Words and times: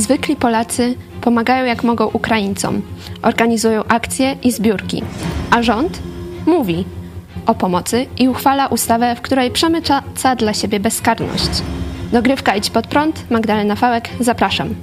zwykli 0.00 0.36
Polacy 0.36 0.94
pomagają 1.20 1.66
jak 1.66 1.84
mogą 1.84 2.06
Ukraińcom, 2.06 2.82
organizują 3.22 3.84
akcje 3.84 4.36
i 4.42 4.52
zbiórki, 4.52 5.02
a 5.50 5.62
rząd 5.62 5.98
mówi 6.46 6.84
o 7.46 7.54
pomocy 7.54 8.06
i 8.18 8.28
uchwala 8.28 8.66
ustawę, 8.66 9.16
w 9.16 9.20
której 9.20 9.50
przemyca 9.50 10.02
dla 10.36 10.54
siebie 10.54 10.80
bezkarność. 10.80 11.62
Dogrywka 12.12 12.56
Idź 12.56 12.70
Pod 12.70 12.86
Prąd, 12.86 13.30
Magdalena 13.30 13.76
Fałek, 13.76 14.08
zapraszam. 14.20 14.74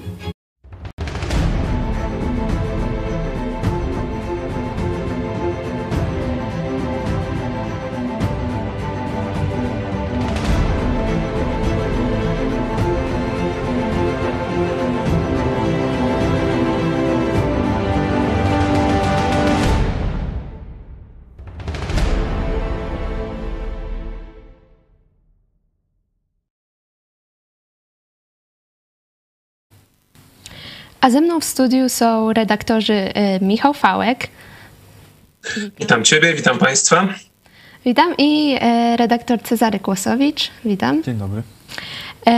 A 31.05 31.09
ze 31.09 31.21
mną 31.21 31.39
w 31.39 31.43
studiu 31.43 31.89
są 31.89 32.33
redaktorzy 32.33 32.93
y, 32.93 33.45
Michał 33.45 33.73
Fałek. 33.73 34.27
Witam 35.79 36.03
Ciebie, 36.03 36.33
witam 36.33 36.57
Państwa. 36.57 37.07
Witam 37.85 38.13
i 38.17 38.55
y, 38.55 38.97
redaktor 38.97 39.41
Cezary 39.41 39.79
Kłosowicz. 39.79 40.51
Witam. 40.65 41.03
Dzień 41.03 41.17
dobry. 41.17 41.41
Y, 42.29 42.31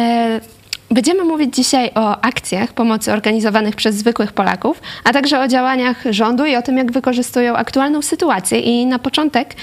będziemy 0.91 1.23
mówić 1.23 1.55
dzisiaj 1.55 1.91
o 1.95 2.22
akcjach 2.22 2.73
pomocy 2.73 3.13
organizowanych 3.13 3.75
przez 3.75 3.95
zwykłych 3.95 4.34
Polaków, 4.34 4.81
a 5.03 5.13
także 5.13 5.39
o 5.39 5.47
działaniach 5.47 6.03
rządu 6.09 6.45
i 6.45 6.55
o 6.55 6.61
tym, 6.61 6.77
jak 6.77 6.92
wykorzystują 6.92 7.55
aktualną 7.55 8.02
sytuację. 8.02 8.59
I 8.59 8.86
na 8.86 8.99
początek 8.99 9.55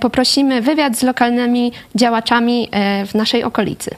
poprosimy 0.00 0.62
wywiad 0.62 0.96
z 0.96 1.02
lokalnymi 1.02 1.72
działaczami 1.94 2.68
w 3.06 3.14
naszej 3.14 3.44
okolicy. 3.44 3.90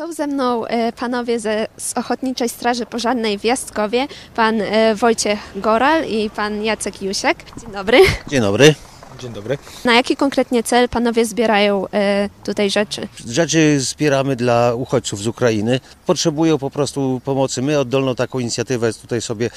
Są 0.00 0.12
ze 0.12 0.26
mną 0.26 0.66
e, 0.66 0.92
panowie 0.92 1.40
ze, 1.40 1.66
z 1.76 1.92
Ochotniczej 1.96 2.48
Straży 2.48 2.86
Pożarnej 2.86 3.38
w 3.38 3.44
Jastkowie, 3.44 4.06
pan 4.34 4.60
e, 4.60 4.94
Wojciech 4.94 5.38
Goral 5.56 6.04
i 6.08 6.30
pan 6.30 6.64
Jacek 6.64 7.02
Jusiak. 7.02 7.36
Dzień 7.60 7.72
dobry. 7.72 7.98
Dzień 8.28 8.40
dobry. 8.40 8.74
Dzień 9.18 9.32
dobry. 9.32 9.58
Na 9.84 9.94
jaki 9.94 10.16
konkretnie 10.16 10.62
cel 10.62 10.88
panowie 10.88 11.24
zbierają 11.24 11.88
e, 11.88 12.28
tutaj 12.44 12.70
rzeczy? 12.70 13.08
Rzeczy 13.26 13.80
zbieramy 13.80 14.36
dla 14.36 14.74
uchodźców 14.74 15.22
z 15.22 15.26
Ukrainy. 15.26 15.80
Potrzebują 16.06 16.58
po 16.58 16.70
prostu 16.70 17.20
pomocy. 17.24 17.62
My 17.62 17.78
oddolną 17.78 18.14
taką 18.14 18.38
inicjatywę 18.38 18.92
tutaj 18.92 19.20
sobie 19.20 19.50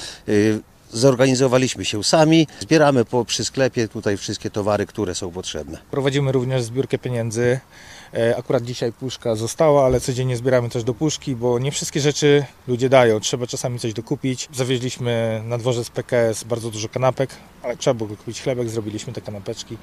zorganizowaliśmy 0.94 1.84
się 1.84 2.04
sami. 2.04 2.46
Zbieramy 2.60 3.04
po, 3.04 3.24
przy 3.24 3.44
sklepie 3.44 3.88
tutaj 3.88 4.16
wszystkie 4.16 4.50
towary, 4.50 4.86
które 4.86 5.14
są 5.14 5.30
potrzebne. 5.30 5.78
Prowadzimy 5.90 6.32
również 6.32 6.62
zbiórkę 6.62 6.98
pieniędzy 6.98 7.60
akurat 8.36 8.62
dzisiaj 8.62 8.92
puszka 8.92 9.34
została, 9.34 9.84
ale 9.84 10.00
codziennie 10.00 10.36
zbieramy 10.36 10.68
też 10.68 10.84
do 10.84 10.94
puszki, 10.94 11.36
bo 11.36 11.58
nie 11.58 11.72
wszystkie 11.72 12.00
rzeczy 12.00 12.44
ludzie 12.68 12.88
dają. 12.88 13.20
Trzeba 13.20 13.46
czasami 13.46 13.78
coś 13.78 13.92
dokupić. 13.92 14.48
Zawieźliśmy 14.52 15.42
na 15.44 15.58
dworze 15.58 15.84
z 15.84 15.90
PKS 15.90 16.44
bardzo 16.44 16.70
dużo 16.70 16.88
kanapek, 16.88 17.30
ale 17.62 17.76
trzeba 17.76 17.94
było 17.94 18.16
kupić 18.16 18.42
chlebek, 18.42 18.68
zrobiliśmy 18.68 19.12
te 19.12 19.20
kanapeczki 19.20 19.76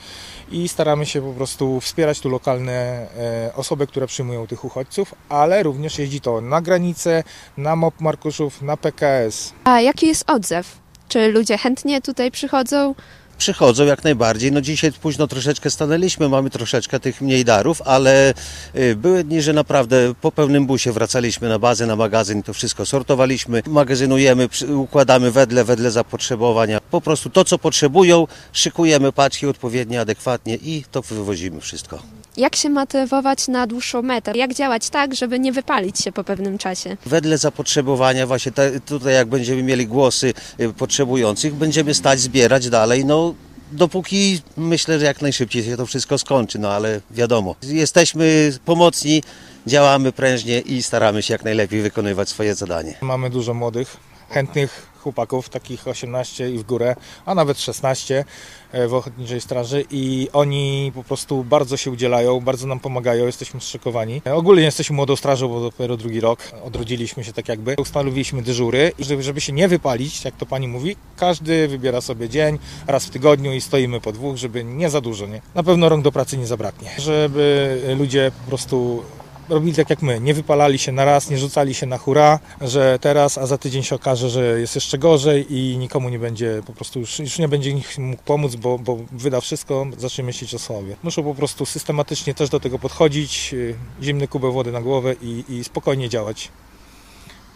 i 0.51 0.67
staramy 0.67 1.05
się 1.05 1.21
po 1.21 1.33
prostu 1.33 1.79
wspierać 1.79 2.19
tu 2.19 2.29
lokalne 2.29 2.71
e, 3.17 3.51
osoby, 3.55 3.87
które 3.87 4.07
przyjmują 4.07 4.47
tych 4.47 4.65
uchodźców, 4.65 5.15
ale 5.29 5.63
również 5.63 5.99
jeździ 5.99 6.21
to 6.21 6.41
na 6.41 6.61
granicę, 6.61 7.23
na 7.57 7.75
MOP 7.75 8.01
Markuszów, 8.01 8.61
na 8.61 8.77
PKS. 8.77 9.53
A 9.63 9.81
jaki 9.81 10.07
jest 10.07 10.29
odzew? 10.29 10.81
Czy 11.07 11.31
ludzie 11.31 11.57
chętnie 11.57 12.01
tutaj 12.01 12.31
przychodzą? 12.31 12.95
Przychodzą 13.41 13.85
jak 13.85 14.03
najbardziej. 14.03 14.51
No 14.51 14.61
dzisiaj 14.61 14.91
późno 14.91 15.27
troszeczkę 15.27 15.69
stanęliśmy, 15.69 16.29
mamy 16.29 16.49
troszeczkę 16.49 16.99
tych 16.99 17.21
mniej 17.21 17.45
darów, 17.45 17.81
ale 17.85 18.33
y, 18.75 18.95
były 18.95 19.23
dni, 19.23 19.41
że 19.41 19.53
naprawdę 19.53 20.13
po 20.21 20.31
pełnym 20.31 20.65
busie 20.65 20.91
wracaliśmy 20.91 21.49
na 21.49 21.59
bazę, 21.59 21.85
na 21.85 21.95
magazyn, 21.95 22.43
to 22.43 22.53
wszystko 22.53 22.85
sortowaliśmy, 22.85 23.63
magazynujemy, 23.67 24.49
układamy 24.75 25.31
wedle, 25.31 25.63
wedle 25.63 25.91
zapotrzebowania. 25.91 26.79
Po 26.91 27.01
prostu 27.01 27.29
to, 27.29 27.45
co 27.45 27.57
potrzebują, 27.57 28.27
szykujemy 28.53 29.11
paczki 29.11 29.47
odpowiednio, 29.47 30.01
adekwatnie 30.01 30.55
i 30.55 30.83
to 30.91 31.01
wywozimy 31.01 31.61
wszystko. 31.61 32.20
Jak 32.37 32.55
się 32.55 32.69
motywować 32.69 33.47
na 33.47 33.67
dłuższą 33.67 34.01
metę? 34.01 34.31
Jak 34.35 34.53
działać 34.53 34.89
tak, 34.89 35.15
żeby 35.15 35.39
nie 35.39 35.51
wypalić 35.51 35.99
się 35.99 36.11
po 36.11 36.23
pewnym 36.23 36.57
czasie? 36.57 36.97
Wedle 37.05 37.37
zapotrzebowania, 37.37 38.27
właśnie 38.27 38.51
te, 38.51 38.79
tutaj 38.79 39.13
jak 39.13 39.27
będziemy 39.27 39.63
mieli 39.63 39.87
głosy 39.87 40.33
y, 40.59 40.73
potrzebujących, 40.73 41.55
będziemy 41.55 41.93
stać, 41.93 42.19
zbierać 42.19 42.69
dalej, 42.69 43.05
no 43.05 43.33
dopóki 43.71 44.41
myślę, 44.57 44.99
że 44.99 45.05
jak 45.05 45.21
najszybciej 45.21 45.63
się 45.63 45.77
to 45.77 45.85
wszystko 45.85 46.17
skończy, 46.17 46.59
no 46.59 46.69
ale 46.69 47.01
wiadomo, 47.11 47.55
jesteśmy 47.63 48.53
pomocni, 48.65 49.23
działamy 49.67 50.11
prężnie 50.11 50.59
i 50.59 50.83
staramy 50.83 51.21
się 51.21 51.33
jak 51.33 51.43
najlepiej 51.43 51.81
wykonywać 51.81 52.29
swoje 52.29 52.55
zadanie. 52.55 52.97
Mamy 53.01 53.29
dużo 53.29 53.53
młodych, 53.53 53.97
chętnych 54.29 54.90
chłopaków, 55.01 55.49
takich 55.49 55.87
18 55.87 56.49
i 56.49 56.57
w 56.57 56.63
górę, 56.63 56.95
a 57.25 57.35
nawet 57.35 57.59
16 57.59 58.25
e, 58.71 58.87
w 58.87 58.93
Ochotniczej 58.93 59.41
Straży 59.41 59.85
i 59.91 60.29
oni 60.33 60.91
po 60.95 61.03
prostu 61.03 61.43
bardzo 61.43 61.77
się 61.77 61.91
udzielają, 61.91 62.39
bardzo 62.39 62.67
nam 62.67 62.79
pomagają, 62.79 63.25
jesteśmy 63.25 63.61
zszokowani. 63.61 64.21
E, 64.25 64.35
ogólnie 64.35 64.63
jesteśmy 64.63 64.95
młodą 64.95 65.15
strażą, 65.15 65.47
bo 65.47 65.61
dopiero 65.61 65.97
drugi 65.97 66.19
rok 66.19 66.39
odrodziliśmy 66.63 67.23
się 67.23 67.33
tak 67.33 67.47
jakby. 67.47 67.75
Ustanowiliśmy 67.77 68.41
dyżury 68.41 68.91
i 68.99 69.03
żeby, 69.03 69.41
się 69.41 69.53
nie 69.53 69.67
wypalić, 69.67 70.25
jak 70.25 70.35
to 70.35 70.45
pani 70.45 70.67
mówi, 70.67 70.95
każdy 71.17 71.67
wybiera 71.67 72.01
sobie 72.01 72.29
dzień, 72.29 72.59
raz 72.87 73.05
w 73.05 73.09
tygodniu 73.09 73.53
i 73.53 73.61
stoimy 73.61 74.01
po 74.01 74.11
dwóch, 74.11 74.37
żeby 74.37 74.63
nie 74.63 74.89
za 74.89 75.01
dużo, 75.01 75.27
nie? 75.27 75.41
Na 75.55 75.63
pewno 75.63 75.89
rąk 75.89 76.03
do 76.03 76.11
pracy 76.11 76.37
nie 76.37 76.47
zabraknie, 76.47 76.91
żeby 76.97 77.95
ludzie 77.97 78.31
po 78.41 78.47
prostu 78.47 79.03
robili 79.49 79.75
tak 79.75 79.89
jak 79.89 80.01
my, 80.01 80.19
nie 80.19 80.33
wypalali 80.33 80.79
się 80.79 80.91
na 80.91 81.05
raz, 81.05 81.29
nie 81.29 81.37
rzucali 81.37 81.73
się 81.73 81.85
na 81.85 81.97
hura, 81.97 82.39
że 82.61 82.99
teraz, 83.01 83.37
a 83.37 83.47
za 83.47 83.57
tydzień 83.57 83.83
się 83.83 83.95
okaże, 83.95 84.29
że 84.29 84.59
jest 84.59 84.75
jeszcze 84.75 84.97
gorzej 84.97 85.53
i 85.53 85.77
nikomu 85.77 86.09
nie 86.09 86.19
będzie, 86.19 86.61
po 86.65 86.73
prostu 86.73 86.99
już, 86.99 87.19
już 87.19 87.39
nie 87.39 87.47
będzie 87.47 87.73
nikt 87.73 87.97
mógł 87.97 88.23
pomóc, 88.23 88.55
bo, 88.55 88.79
bo 88.79 88.97
wyda 89.11 89.41
wszystko, 89.41 89.85
zacznie 89.97 90.23
myśleć 90.23 90.55
o 90.55 90.59
sobie. 90.59 90.95
Muszą 91.03 91.23
po 91.23 91.35
prostu 91.35 91.65
systematycznie 91.65 92.33
też 92.33 92.49
do 92.49 92.59
tego 92.59 92.79
podchodzić, 92.79 93.53
y, 93.53 93.75
zimny 94.03 94.27
kubę 94.27 94.51
wody 94.51 94.71
na 94.71 94.81
głowę 94.81 95.15
i, 95.21 95.43
i 95.49 95.63
spokojnie 95.63 96.09
działać 96.09 96.49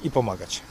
i 0.03 0.11
pomagać. 0.11 0.61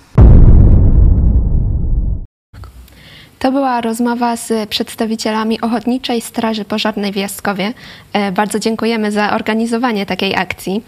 To 3.45 3.53
była 3.53 3.81
rozmowa 3.81 4.37
z 4.37 4.69
przedstawicielami 4.69 5.61
Ochotniczej 5.61 6.21
Straży 6.21 6.65
Pożarnej 6.65 7.13
w 7.13 7.17
Jastkowie. 7.17 7.73
E, 8.13 8.33
bardzo 8.33 8.59
dziękujemy 8.59 9.13
za 9.13 9.35
organizowanie 9.35 10.07
takiej 10.07 10.37
akcji. 10.37 10.83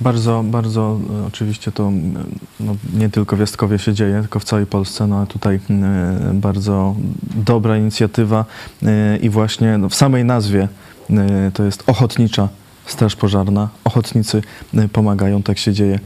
Bardzo, 0.00 0.42
bardzo 0.44 0.98
e, 1.22 1.26
oczywiście 1.26 1.72
to 1.72 1.92
no, 2.60 2.76
nie 2.94 3.10
tylko 3.10 3.36
w 3.36 3.40
Jastkowie 3.40 3.78
się 3.78 3.94
dzieje, 3.94 4.20
tylko 4.20 4.38
w 4.38 4.44
całej 4.44 4.66
Polsce, 4.66 5.06
no 5.06 5.26
tutaj 5.26 5.60
e, 5.70 6.30
bardzo 6.34 6.94
dobra 7.34 7.78
inicjatywa 7.78 8.44
i 9.22 9.30
właśnie 9.30 9.78
no, 9.78 9.88
w 9.88 9.94
samej 9.94 10.24
nazwie 10.24 10.68
to 11.54 11.64
jest 11.64 11.82
ochotnicza 11.86 12.48
Straż 12.86 13.16
Pożarna, 13.16 13.68
ochotnicy 13.84 14.42
y, 14.74 14.88
pomagają, 14.88 15.42
tak 15.42 15.58
się 15.58 15.72
dzieje 15.72 15.94
y, 15.94 16.00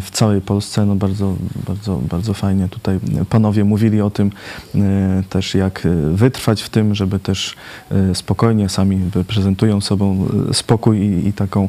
w 0.00 0.10
całej 0.10 0.40
Polsce. 0.40 0.86
No 0.86 0.94
bardzo, 0.94 1.34
bardzo, 1.66 1.96
bardzo 1.96 2.34
fajnie 2.34 2.68
tutaj 2.68 2.98
panowie 3.30 3.64
mówili 3.64 4.00
o 4.00 4.10
tym 4.10 4.30
y, 4.74 4.80
też, 5.28 5.54
jak 5.54 5.88
wytrwać 6.12 6.62
w 6.62 6.68
tym, 6.68 6.94
żeby 6.94 7.18
też 7.18 7.56
spokojnie 8.14 8.68
sami 8.68 9.10
prezentują 9.28 9.80
sobą 9.80 10.28
spokój 10.52 10.98
i, 10.98 11.28
i 11.28 11.32
taką, 11.32 11.68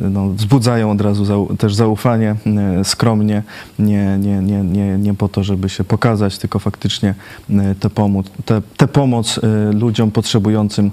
no, 0.00 0.28
wzbudzają 0.28 0.90
od 0.90 1.00
razu 1.00 1.48
też 1.58 1.74
zaufanie, 1.74 2.36
skromnie, 2.84 3.42
nie, 3.78 4.18
nie, 4.18 4.38
nie, 4.38 4.62
nie, 4.62 4.98
nie 4.98 5.14
po 5.14 5.28
to, 5.28 5.44
żeby 5.44 5.68
się 5.68 5.84
pokazać, 5.84 6.38
tylko 6.38 6.58
faktycznie 6.58 7.14
tę 7.80 7.90
pomoc, 7.90 8.26
pomoc 8.92 9.40
ludziom 9.72 10.10
potrzebującym 10.10 10.90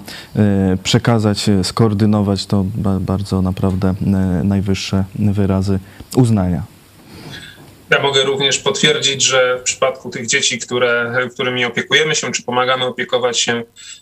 przekazać, 0.82 1.50
skoordynować 1.62 2.46
to 2.52 2.64
bardzo 3.00 3.42
naprawdę 3.42 3.88
e, 3.88 3.94
najwyższe 4.44 5.04
wyrazy 5.14 5.78
uznania. 6.16 6.62
Ja 7.90 8.02
mogę 8.02 8.24
również 8.24 8.58
potwierdzić, 8.58 9.22
że 9.22 9.58
w 9.58 9.62
przypadku 9.62 10.10
tych 10.10 10.26
dzieci, 10.26 10.58
które, 10.58 11.14
którymi 11.34 11.64
opiekujemy 11.64 12.14
się, 12.14 12.32
czy 12.32 12.42
pomagamy 12.42 12.84
opiekować 12.84 13.40
się 13.40 13.52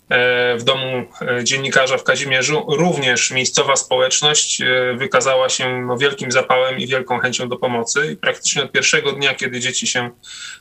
e, 0.08 0.56
w 0.58 0.64
domu 0.64 1.04
e, 1.20 1.44
dziennikarza 1.44 1.98
w 1.98 2.04
Kazimierzu, 2.04 2.64
również 2.68 3.30
miejscowa 3.30 3.76
społeczność 3.76 4.62
wykazała 4.96 5.48
się 5.48 5.82
no, 5.86 5.98
wielkim 5.98 6.32
zapałem 6.32 6.78
i 6.78 6.86
wielką 6.86 7.18
chęcią 7.18 7.48
do 7.48 7.56
pomocy. 7.56 8.12
I 8.12 8.16
praktycznie 8.16 8.62
od 8.62 8.72
pierwszego 8.72 9.12
dnia, 9.12 9.34
kiedy 9.34 9.60
dzieci 9.60 9.86
się 9.86 10.10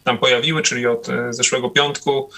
tam 0.04 0.18
pojawiły, 0.18 0.62
czyli 0.62 0.88
od 0.88 1.08
zeszłego 1.30 1.70
piątku, 1.70 2.30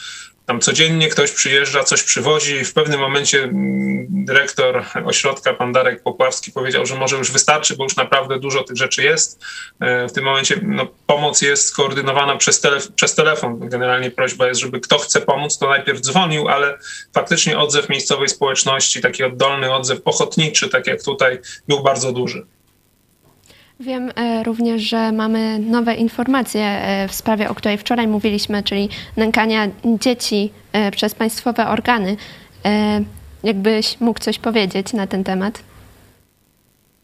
tam 0.51 0.59
codziennie 0.59 1.09
ktoś 1.09 1.31
przyjeżdża, 1.31 1.83
coś 1.83 2.03
przywozi. 2.03 2.65
W 2.65 2.73
pewnym 2.73 2.99
momencie 2.99 3.43
mm, 3.43 4.07
dyrektor 4.09 4.85
ośrodka, 5.05 5.53
pan 5.53 5.71
Darek 5.71 6.03
Popławski 6.03 6.51
powiedział, 6.51 6.85
że 6.85 6.95
może 6.95 7.17
już 7.17 7.31
wystarczy, 7.31 7.75
bo 7.75 7.83
już 7.83 7.95
naprawdę 7.95 8.39
dużo 8.39 8.63
tych 8.63 8.77
rzeczy 8.77 9.03
jest. 9.03 9.45
E, 9.79 10.07
w 10.07 10.13
tym 10.13 10.23
momencie 10.23 10.59
no, 10.63 10.87
pomoc 11.07 11.41
jest 11.41 11.65
skoordynowana 11.65 12.37
przez, 12.37 12.61
telef 12.61 12.91
przez 12.91 13.15
telefon. 13.15 13.69
Generalnie 13.69 14.11
prośba 14.11 14.47
jest, 14.47 14.61
żeby 14.61 14.79
kto 14.79 14.97
chce 14.97 15.21
pomóc, 15.21 15.57
to 15.57 15.69
najpierw 15.69 16.01
dzwonił, 16.01 16.47
ale 16.47 16.77
faktycznie 17.13 17.59
odzew 17.59 17.89
miejscowej 17.89 18.29
społeczności, 18.29 19.01
taki 19.01 19.23
oddolny 19.23 19.73
odzew 19.73 19.99
ochotniczy, 20.05 20.69
tak 20.69 20.87
jak 20.87 21.03
tutaj, 21.03 21.39
był 21.67 21.83
bardzo 21.83 22.11
duży. 22.11 22.45
Wiem 23.81 24.11
e, 24.15 24.43
również, 24.43 24.81
że 24.81 25.11
mamy 25.11 25.59
nowe 25.59 25.95
informacje 25.95 26.63
e, 26.63 27.07
w 27.07 27.13
sprawie, 27.13 27.49
o 27.49 27.55
której 27.55 27.77
wczoraj 27.77 28.07
mówiliśmy, 28.07 28.63
czyli 28.63 28.89
nękania 29.17 29.67
dzieci 29.85 30.51
e, 30.73 30.91
przez 30.91 31.15
państwowe 31.15 31.67
organy. 31.67 32.17
Jakbyś 33.43 33.99
mógł 33.99 34.19
coś 34.19 34.39
powiedzieć 34.39 34.93
na 34.93 35.07
ten 35.07 35.23
temat? 35.23 35.63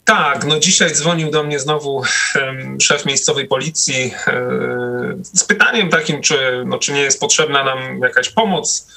Tak, 0.04 0.44
no 0.46 0.58
dzisiaj 0.58 0.90
dzwonił 0.90 1.30
do 1.30 1.42
mnie 1.42 1.58
znowu 1.58 2.02
szef 2.80 3.06
miejscowej 3.06 3.48
policji 3.48 4.14
z 5.22 5.44
pytaniem 5.44 5.88
takim, 5.88 6.22
czy, 6.22 6.64
no, 6.66 6.78
czy 6.78 6.92
nie 6.92 7.00
jest 7.00 7.20
potrzebna 7.20 7.64
nam 7.64 7.98
jakaś 8.02 8.30
pomoc 8.30 8.88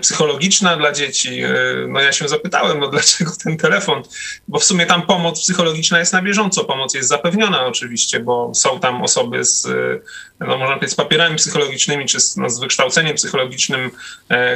psychologiczna 0.00 0.76
dla 0.76 0.92
dzieci. 0.92 1.42
E, 1.42 1.50
no 1.88 2.00
ja 2.00 2.12
się 2.12 2.28
zapytałem, 2.28 2.78
no 2.78 2.88
dlaczego 2.88 3.32
ten 3.44 3.56
telefon, 3.56 4.02
bo 4.48 4.58
w 4.58 4.64
sumie 4.64 4.86
tam 4.86 5.02
pomoc 5.02 5.40
psychologiczna 5.40 5.98
jest 5.98 6.12
na 6.12 6.22
bieżąco, 6.22 6.64
pomoc 6.64 6.94
jest 6.94 7.08
zapewniona 7.08 7.66
oczywiście, 7.66 8.20
bo 8.20 8.54
są 8.54 8.80
tam 8.80 9.02
osoby 9.02 9.44
z, 9.44 9.66
e, 9.66 10.46
no 10.46 10.58
można 10.58 10.74
powiedzieć, 10.74 10.92
z 10.92 10.94
papierami 10.94 11.36
psychologicznymi, 11.36 12.06
czy 12.06 12.20
z, 12.20 12.36
no, 12.36 12.50
z 12.50 12.60
wykształceniem 12.60 13.16
psychologicznym, 13.16 13.90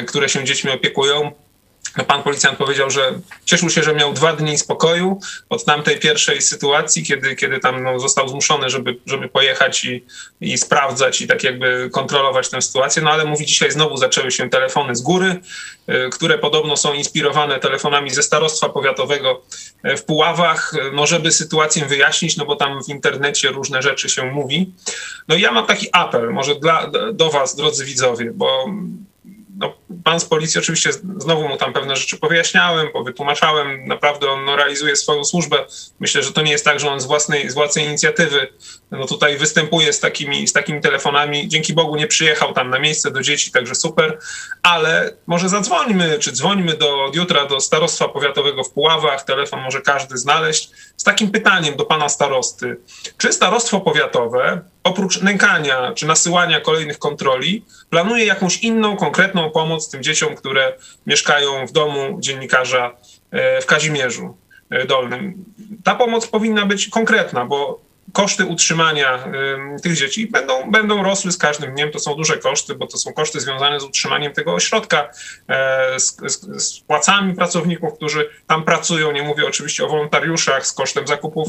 które 0.06 0.28
się 0.28 0.44
dziećmi 0.44 0.70
opiekują. 0.70 1.32
Pan 2.06 2.22
policjant 2.22 2.58
powiedział, 2.58 2.90
że 2.90 3.12
cieszył 3.44 3.70
się, 3.70 3.82
że 3.82 3.94
miał 3.94 4.12
dwa 4.12 4.32
dni 4.32 4.58
spokoju 4.58 5.20
od 5.48 5.64
tamtej 5.64 5.98
pierwszej 5.98 6.42
sytuacji, 6.42 7.02
kiedy, 7.02 7.36
kiedy 7.36 7.58
tam 7.58 7.82
no, 7.82 8.00
został 8.00 8.28
zmuszony, 8.28 8.70
żeby, 8.70 8.96
żeby 9.06 9.28
pojechać 9.28 9.84
i, 9.84 10.04
i 10.40 10.58
sprawdzać 10.58 11.20
i 11.20 11.26
tak 11.26 11.44
jakby 11.44 11.90
kontrolować 11.92 12.50
tę 12.50 12.62
sytuację. 12.62 13.02
No 13.02 13.10
ale 13.10 13.24
mówi, 13.24 13.46
dzisiaj 13.46 13.70
znowu 13.70 13.96
zaczęły 13.96 14.30
się 14.30 14.50
telefony 14.50 14.96
z 14.96 15.02
góry, 15.02 15.40
y, 15.88 16.10
które 16.12 16.38
podobno 16.38 16.76
są 16.76 16.94
inspirowane 16.94 17.58
telefonami 17.58 18.10
ze 18.10 18.22
starostwa 18.22 18.68
powiatowego 18.68 19.42
y, 19.84 19.96
w 19.96 20.04
Puławach, 20.04 20.72
no 20.92 21.06
żeby 21.06 21.32
sytuację 21.32 21.86
wyjaśnić, 21.86 22.36
no 22.36 22.46
bo 22.46 22.56
tam 22.56 22.84
w 22.84 22.88
internecie 22.88 23.48
różne 23.48 23.82
rzeczy 23.82 24.08
się 24.08 24.24
mówi. 24.24 24.72
No 25.28 25.34
i 25.34 25.40
ja 25.40 25.52
mam 25.52 25.66
taki 25.66 25.88
apel, 25.92 26.30
może 26.30 26.54
dla, 26.54 26.90
do 27.12 27.30
was, 27.30 27.56
drodzy 27.56 27.84
widzowie, 27.84 28.30
bo 28.34 28.66
no, 29.58 29.79
pan 30.04 30.20
z 30.20 30.24
policji 30.24 30.60
oczywiście 30.60 30.90
znowu 31.16 31.48
mu 31.48 31.56
tam 31.56 31.72
pewne 31.72 31.96
rzeczy 31.96 32.18
powyjaśniałem, 32.18 32.88
powytłumaczałem. 32.92 33.88
Naprawdę 33.88 34.30
on 34.30 34.44
no, 34.44 34.56
realizuje 34.56 34.96
swoją 34.96 35.24
służbę. 35.24 35.66
Myślę, 36.00 36.22
że 36.22 36.32
to 36.32 36.42
nie 36.42 36.52
jest 36.52 36.64
tak, 36.64 36.80
że 36.80 36.90
on 36.90 37.00
z 37.00 37.06
własnej, 37.06 37.50
z 37.50 37.54
własnej 37.54 37.86
inicjatywy 37.86 38.48
no, 38.90 39.06
tutaj 39.06 39.36
występuje 39.36 39.92
z 39.92 40.00
takimi, 40.00 40.48
z 40.48 40.52
takimi 40.52 40.80
telefonami. 40.80 41.48
Dzięki 41.48 41.74
Bogu 41.74 41.96
nie 41.96 42.06
przyjechał 42.06 42.52
tam 42.52 42.70
na 42.70 42.78
miejsce 42.78 43.10
do 43.10 43.22
dzieci, 43.22 43.52
także 43.52 43.74
super. 43.74 44.18
Ale 44.62 45.12
może 45.26 45.48
zadzwońmy, 45.48 46.18
czy 46.18 46.32
dzwońmy 46.32 46.76
do, 46.76 47.04
od 47.04 47.16
jutra 47.16 47.46
do 47.46 47.60
starostwa 47.60 48.08
powiatowego 48.08 48.64
w 48.64 48.70
Puławach. 48.70 49.24
Telefon 49.24 49.60
może 49.60 49.80
każdy 49.80 50.18
znaleźć. 50.18 50.70
Z 50.96 51.04
takim 51.04 51.30
pytaniem 51.30 51.76
do 51.76 51.84
pana 51.84 52.08
starosty. 52.08 52.76
Czy 53.18 53.32
starostwo 53.32 53.80
powiatowe 53.80 54.60
oprócz 54.84 55.22
nękania 55.22 55.92
czy 55.94 56.06
nasyłania 56.06 56.60
kolejnych 56.60 56.98
kontroli, 56.98 57.64
planuje 57.90 58.24
jakąś 58.24 58.58
inną, 58.58 58.96
konkretną 58.96 59.50
pomoc 59.50 59.79
tym 59.88 60.02
dzieciom, 60.02 60.34
które 60.34 60.72
mieszkają 61.06 61.66
w 61.66 61.72
domu 61.72 62.16
dziennikarza 62.20 62.96
e, 63.30 63.60
w 63.60 63.66
Kazimierzu 63.66 64.36
e, 64.70 64.86
Dolnym. 64.86 65.44
Ta 65.84 65.94
pomoc 65.94 66.26
powinna 66.26 66.66
być 66.66 66.88
konkretna, 66.88 67.44
bo 67.46 67.80
koszty 68.12 68.46
utrzymania 68.46 69.24
tych 69.82 69.96
dzieci 69.96 70.26
będą, 70.26 70.70
będą 70.70 71.02
rosły 71.02 71.32
z 71.32 71.38
każdym 71.38 71.74
dniem. 71.74 71.90
To 71.90 71.98
są 71.98 72.14
duże 72.14 72.38
koszty, 72.38 72.74
bo 72.74 72.86
to 72.86 72.98
są 72.98 73.12
koszty 73.12 73.40
związane 73.40 73.80
z 73.80 73.84
utrzymaniem 73.84 74.32
tego 74.32 74.54
ośrodka, 74.54 75.08
e, 75.48 76.00
z, 76.00 76.16
z, 76.26 76.62
z, 76.62 76.80
płacami 76.80 77.34
pracowników, 77.34 77.94
którzy 77.94 78.30
tam 78.46 78.64
pracują. 78.64 79.12
Nie 79.12 79.22
mówię 79.22 79.46
oczywiście 79.46 79.84
o 79.84 79.88
wolontariuszach, 79.88 80.66
z 80.66 80.72
kosztem 80.72 81.06
zakupów 81.06 81.48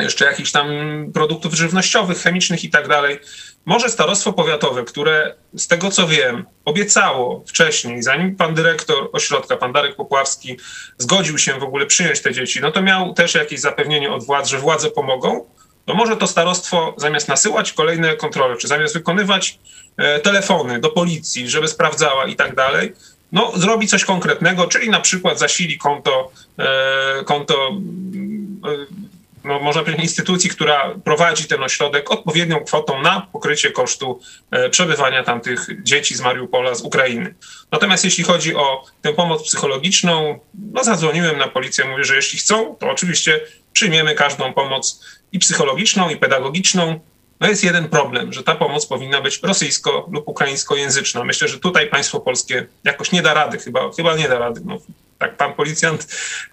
jeszcze 0.00 0.24
jakichś 0.24 0.52
tam 0.52 0.68
produktów 1.14 1.54
żywnościowych, 1.54 2.18
chemicznych 2.18 2.64
i 2.64 2.70
tak 2.70 2.88
dalej. 2.88 3.20
Może 3.66 3.88
starostwo 3.88 4.32
powiatowe, 4.32 4.84
które 4.84 5.34
z 5.54 5.66
tego 5.66 5.90
co 5.90 6.06
wiem, 6.06 6.44
obiecało 6.64 7.44
wcześniej, 7.46 8.02
zanim 8.02 8.36
pan 8.36 8.54
dyrektor 8.54 9.08
ośrodka, 9.12 9.56
pan 9.56 9.72
Darek 9.72 9.96
Popławski, 9.96 10.56
zgodził 10.98 11.38
się 11.38 11.52
w 11.52 11.62
ogóle 11.62 11.86
przyjąć 11.86 12.22
te 12.22 12.32
dzieci, 12.32 12.60
no 12.60 12.72
to 12.72 12.82
miał 12.82 13.14
też 13.14 13.34
jakieś 13.34 13.60
zapewnienie 13.60 14.12
od 14.12 14.24
władz, 14.24 14.48
że 14.48 14.58
władze 14.58 14.90
pomogą. 14.90 15.46
No 15.86 15.94
może 15.94 16.16
to 16.16 16.26
starostwo 16.26 16.94
zamiast 16.96 17.28
nasyłać 17.28 17.72
kolejne 17.72 18.16
kontrole, 18.16 18.56
czy 18.56 18.68
zamiast 18.68 18.94
wykonywać 18.94 19.58
e, 19.96 20.20
telefony 20.20 20.80
do 20.80 20.90
policji, 20.90 21.48
żeby 21.50 21.68
sprawdzała 21.68 22.26
i 22.26 22.36
tak 22.36 22.54
dalej, 22.54 22.92
no 23.32 23.52
zrobi 23.54 23.88
coś 23.88 24.04
konkretnego, 24.04 24.66
czyli 24.66 24.90
na 24.90 25.00
przykład 25.00 25.38
zasili 25.38 25.78
konto, 25.78 26.30
e, 26.58 27.24
konto 27.24 27.54
e, 27.64 29.13
no, 29.44 29.60
można 29.60 29.82
powiedzieć, 29.82 30.02
instytucji, 30.02 30.50
która 30.50 30.94
prowadzi 31.04 31.44
ten 31.44 31.62
ośrodek 31.62 32.10
odpowiednią 32.10 32.64
kwotą 32.64 33.02
na 33.02 33.20
pokrycie 33.32 33.70
kosztu 33.70 34.20
e, 34.50 34.70
przebywania 34.70 35.24
tamtych 35.24 35.66
dzieci 35.82 36.14
z 36.14 36.20
Mariupola, 36.20 36.74
z 36.74 36.82
Ukrainy. 36.82 37.34
Natomiast 37.72 38.04
jeśli 38.04 38.24
chodzi 38.24 38.54
o 38.54 38.84
tę 39.02 39.12
pomoc 39.12 39.42
psychologiczną, 39.42 40.38
no 40.72 40.84
zadzwoniłem 40.84 41.38
na 41.38 41.48
policję, 41.48 41.84
mówię, 41.84 42.04
że 42.04 42.16
jeśli 42.16 42.38
chcą, 42.38 42.76
to 42.80 42.90
oczywiście 42.90 43.40
przyjmiemy 43.72 44.14
każdą 44.14 44.52
pomoc 44.52 45.04
i 45.32 45.38
psychologiczną, 45.38 46.10
i 46.10 46.16
pedagogiczną. 46.16 47.00
No 47.44 47.50
jest 47.50 47.64
jeden 47.64 47.88
problem, 47.88 48.32
że 48.32 48.42
ta 48.42 48.54
pomoc 48.54 48.86
powinna 48.86 49.20
być 49.20 49.42
rosyjsko- 49.42 50.12
lub 50.12 50.28
ukraińskojęzyczna. 50.28 51.24
Myślę, 51.24 51.48
że 51.48 51.58
tutaj 51.58 51.88
państwo 51.88 52.20
polskie 52.20 52.66
jakoś 52.84 53.12
nie 53.12 53.22
da 53.22 53.34
rady, 53.34 53.58
chyba, 53.58 53.92
chyba 53.96 54.16
nie 54.16 54.28
da 54.28 54.38
rady. 54.38 54.60
No, 54.64 54.78
tak 55.18 55.36
pan 55.36 55.52
policjant 55.52 56.06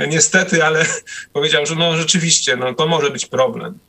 niestety, 0.08 0.66
ale 0.66 0.86
powiedział, 1.34 1.66
że 1.66 1.76
no 1.76 1.98
rzeczywiście, 1.98 2.56
no 2.56 2.74
to 2.74 2.88
może 2.88 3.10
być 3.10 3.26
problem. 3.26 3.80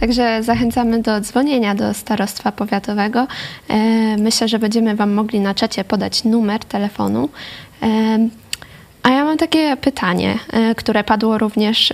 Także 0.00 0.42
zachęcamy 0.42 1.02
do 1.02 1.20
dzwonienia 1.20 1.74
do 1.74 1.94
starostwa 1.94 2.52
powiatowego. 2.52 3.26
E, 3.68 3.76
myślę, 4.16 4.48
że 4.48 4.58
będziemy 4.58 4.96
Wam 4.96 5.12
mogli 5.12 5.40
na 5.40 5.54
czacie 5.54 5.84
podać 5.84 6.24
numer 6.24 6.60
telefonu. 6.64 7.28
E, 9.06 9.08
a 9.08 9.10
ja 9.10 9.24
mam 9.24 9.36
takie 9.36 9.76
pytanie, 9.76 10.38
e, 10.52 10.74
które 10.74 11.04
padło 11.04 11.38
również 11.38 11.92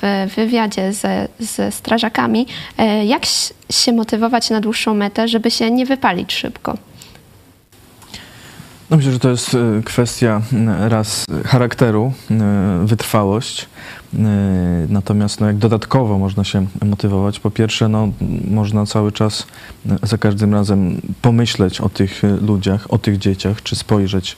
w 0.00 0.26
wywiadzie 0.36 0.92
ze, 0.92 1.28
ze 1.40 1.72
strażakami. 1.72 2.46
Jak 3.04 3.22
się 3.70 3.92
motywować 3.92 4.50
na 4.50 4.60
dłuższą 4.60 4.94
metę, 4.94 5.28
żeby 5.28 5.50
się 5.50 5.70
nie 5.70 5.86
wypalić 5.86 6.32
szybko? 6.32 6.87
No 8.90 8.96
myślę, 8.96 9.12
że 9.12 9.18
to 9.18 9.30
jest 9.30 9.54
e, 9.54 9.82
kwestia 9.84 10.42
raz 10.78 11.24
charakteru, 11.44 12.12
e, 12.30 12.82
wytrwałość. 12.86 13.68
E, 14.14 14.18
natomiast 14.88 15.40
no, 15.40 15.46
jak 15.46 15.56
dodatkowo 15.56 16.18
można 16.18 16.44
się 16.44 16.66
motywować, 16.84 17.40
po 17.40 17.50
pierwsze, 17.50 17.88
no, 17.88 18.08
można 18.50 18.86
cały 18.86 19.12
czas 19.12 19.46
za 20.02 20.18
każdym 20.18 20.54
razem 20.54 21.00
pomyśleć 21.22 21.80
o 21.80 21.88
tych 21.88 22.22
ludziach, 22.40 22.92
o 22.92 22.98
tych 22.98 23.18
dzieciach, 23.18 23.62
czy 23.62 23.76
spojrzeć 23.76 24.36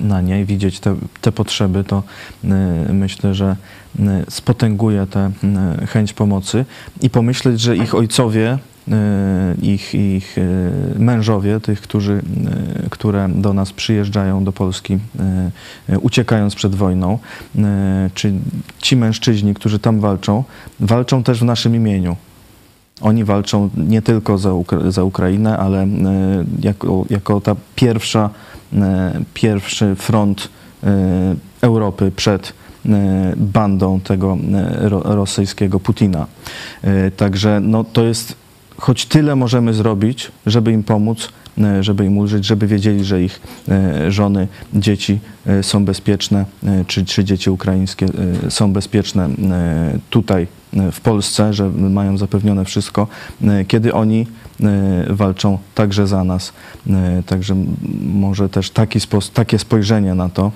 na 0.00 0.20
nie 0.20 0.40
i 0.40 0.44
widzieć 0.44 0.80
te, 0.80 0.96
te 1.20 1.32
potrzeby, 1.32 1.84
to 1.84 2.02
myślę, 2.92 3.34
że 3.34 3.56
spotęguje 4.28 5.06
tę 5.06 5.30
chęć 5.88 6.12
pomocy 6.12 6.64
i 7.00 7.10
pomyśleć, 7.10 7.60
że 7.60 7.76
ich 7.76 7.94
ojcowie 7.94 8.58
E, 8.77 8.77
ich, 9.62 9.94
ich 9.94 10.38
e, 10.38 10.98
mężowie, 10.98 11.60
tych, 11.60 11.80
którzy, 11.80 12.22
e, 12.82 12.90
które 12.90 13.28
do 13.34 13.52
nas 13.52 13.72
przyjeżdżają 13.72 14.44
do 14.44 14.52
Polski, 14.52 14.98
uciekając 16.00 16.54
przed 16.54 16.74
wojną, 16.74 17.18
czy 18.14 18.32
ci 18.78 18.96
mężczyźni, 18.96 19.54
którzy 19.54 19.78
tam 19.78 20.00
walczą, 20.00 20.44
walczą 20.80 21.22
też 21.22 21.40
w 21.40 21.44
naszym 21.44 21.74
imieniu. 21.74 22.16
Oni 23.00 23.24
walczą 23.24 23.70
nie 23.76 24.02
tylko 24.02 24.38
za, 24.38 24.52
Ukra 24.52 24.90
za 24.90 25.04
Ukrainę, 25.04 25.58
ale 25.58 25.86
jako, 26.62 27.04
jako 27.10 27.40
ta 27.40 27.56
pierwsza, 27.74 28.30
pierwszy 29.34 29.94
front 29.94 30.48
Europy 31.60 32.12
przed 32.16 32.52
bandą 33.36 34.00
tego 34.00 34.38
rosyjskiego 35.04 35.80
Putina. 35.80 36.26
Także 37.16 37.60
no, 37.60 37.84
to 37.84 38.04
jest 38.04 38.36
choć 38.80 39.06
tyle 39.06 39.36
możemy 39.36 39.74
zrobić, 39.74 40.32
żeby 40.46 40.72
im 40.72 40.82
pomóc, 40.82 41.28
e, 41.58 41.82
żeby 41.82 42.04
im 42.04 42.18
ulżyć, 42.18 42.44
żeby 42.44 42.66
wiedzieli, 42.66 43.04
że 43.04 43.22
ich 43.22 43.40
e, 43.68 44.12
żony, 44.12 44.48
dzieci 44.74 45.18
e, 45.46 45.62
są 45.62 45.84
bezpieczne, 45.84 46.44
czy, 46.86 47.04
czy 47.04 47.24
dzieci 47.24 47.50
ukraińskie 47.50 48.06
są 48.48 48.72
bezpieczne 48.72 49.28
tutaj 50.10 50.46
w 50.92 51.00
Polsce, 51.00 51.52
że 51.52 51.70
mają 51.70 52.18
zapewnione 52.18 52.64
wszystko, 52.64 53.06
kiedy 53.68 53.94
oni 53.94 54.26
walczą 55.10 55.58
także 55.74 56.06
za 56.06 56.24
nas. 56.24 56.52
Także 57.26 57.56
może 58.02 58.48
też 58.48 58.70
taki 58.70 58.98
takie 59.34 59.58
spojrzenie 59.58 60.14
na 60.14 60.28
to 60.28 60.52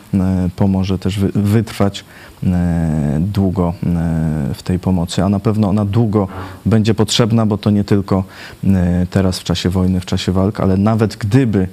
pomoże 0.56 0.98
też 0.98 1.18
wytrwać 1.34 2.04
długo 3.18 3.74
w 4.54 4.62
tej 4.62 4.78
pomocy, 4.78 5.24
a 5.24 5.28
na 5.28 5.40
pewno 5.40 5.68
ona 5.68 5.84
długo 5.84 6.28
będzie 6.66 6.94
potrzebna, 6.94 7.46
bo 7.46 7.58
to 7.58 7.70
nie 7.70 7.84
tylko 7.84 8.24
teraz 9.10 9.38
w 9.38 9.44
czasie 9.44 9.70
wojny, 9.70 10.00
w 10.00 10.06
czasie 10.06 10.32
walk, 10.32 10.60
ale 10.60 10.76
nawet 10.76 11.16
gdyby 11.16 11.68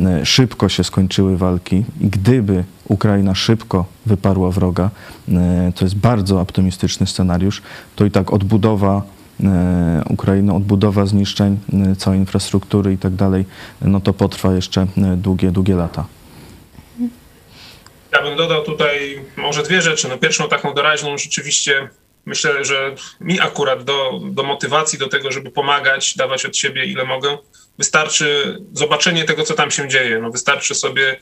E, 0.00 0.26
szybko 0.26 0.68
się 0.68 0.84
skończyły 0.84 1.36
walki 1.36 1.84
i 2.00 2.06
gdyby 2.06 2.64
Ukraina 2.88 3.34
szybko 3.34 3.84
wyparła 4.06 4.50
wroga, 4.50 4.90
e, 5.28 5.72
to 5.74 5.84
jest 5.84 5.96
bardzo 5.96 6.40
optymistyczny 6.40 7.06
scenariusz, 7.06 7.62
to 7.96 8.04
i 8.04 8.10
tak 8.10 8.32
odbudowa 8.32 9.02
e, 9.44 10.02
Ukrainy, 10.08 10.54
odbudowa 10.54 11.06
zniszczeń 11.06 11.58
całej 11.98 12.18
infrastruktury 12.18 12.92
i 12.92 12.98
tak 12.98 13.14
dalej, 13.14 13.44
no 13.82 14.00
to 14.00 14.12
potrwa 14.12 14.54
jeszcze 14.54 14.86
długie, 15.16 15.50
długie 15.50 15.74
lata. 15.74 16.06
Ja 18.12 18.22
bym 18.22 18.36
dodał 18.36 18.62
tutaj 18.62 19.24
może 19.36 19.62
dwie 19.62 19.82
rzeczy. 19.82 20.08
No 20.08 20.18
pierwszą 20.18 20.48
taką 20.48 20.74
doraźną 20.74 21.18
rzeczywiście 21.18 21.88
myślę, 22.26 22.64
że 22.64 22.94
mi 23.20 23.40
akurat 23.40 23.84
do, 23.84 24.20
do 24.30 24.42
motywacji 24.42 24.98
do 24.98 25.08
tego, 25.08 25.32
żeby 25.32 25.50
pomagać, 25.50 26.16
dawać 26.16 26.46
od 26.46 26.56
siebie 26.56 26.84
ile 26.84 27.04
mogę, 27.04 27.38
Wystarczy 27.78 28.58
zobaczenie 28.72 29.24
tego, 29.24 29.42
co 29.42 29.54
tam 29.54 29.70
się 29.70 29.88
dzieje. 29.88 30.18
No 30.18 30.30
wystarczy 30.30 30.74
sobie, 30.74 31.20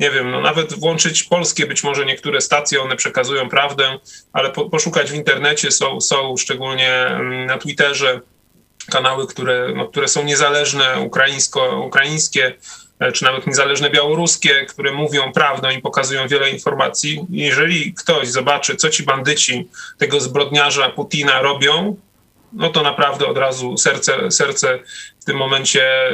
nie 0.00 0.10
wiem, 0.10 0.30
no 0.30 0.40
nawet 0.40 0.74
włączyć 0.74 1.22
polskie, 1.22 1.66
być 1.66 1.84
może 1.84 2.06
niektóre 2.06 2.40
stacje, 2.40 2.82
one 2.82 2.96
przekazują 2.96 3.48
prawdę, 3.48 3.98
ale 4.32 4.50
po, 4.50 4.70
poszukać 4.70 5.10
w 5.10 5.14
internecie 5.14 5.70
są, 5.70 6.00
są 6.00 6.36
szczególnie 6.36 7.06
mm, 7.06 7.46
na 7.46 7.58
Twitterze 7.58 8.20
kanały, 8.90 9.26
które, 9.26 9.72
no, 9.76 9.88
które 9.88 10.08
są 10.08 10.24
niezależne, 10.24 11.00
ukraińsko, 11.00 11.82
ukraińskie, 11.86 12.54
e, 13.00 13.12
czy 13.12 13.24
nawet 13.24 13.46
niezależne 13.46 13.90
białoruskie, 13.90 14.66
które 14.66 14.92
mówią 14.92 15.32
prawdę 15.32 15.74
i 15.74 15.82
pokazują 15.82 16.28
wiele 16.28 16.50
informacji. 16.50 17.26
Jeżeli 17.30 17.94
ktoś 17.94 18.28
zobaczy, 18.28 18.76
co 18.76 18.90
ci 18.90 19.02
bandyci 19.02 19.68
tego 19.98 20.20
zbrodniarza 20.20 20.88
Putina 20.90 21.42
robią, 21.42 21.96
no 22.52 22.70
to 22.70 22.82
naprawdę 22.82 23.26
od 23.26 23.38
razu 23.38 23.76
serce, 23.76 24.30
serce 24.30 24.78
w 25.20 25.24
tym 25.24 25.36
momencie 25.36 26.10
y, 26.10 26.12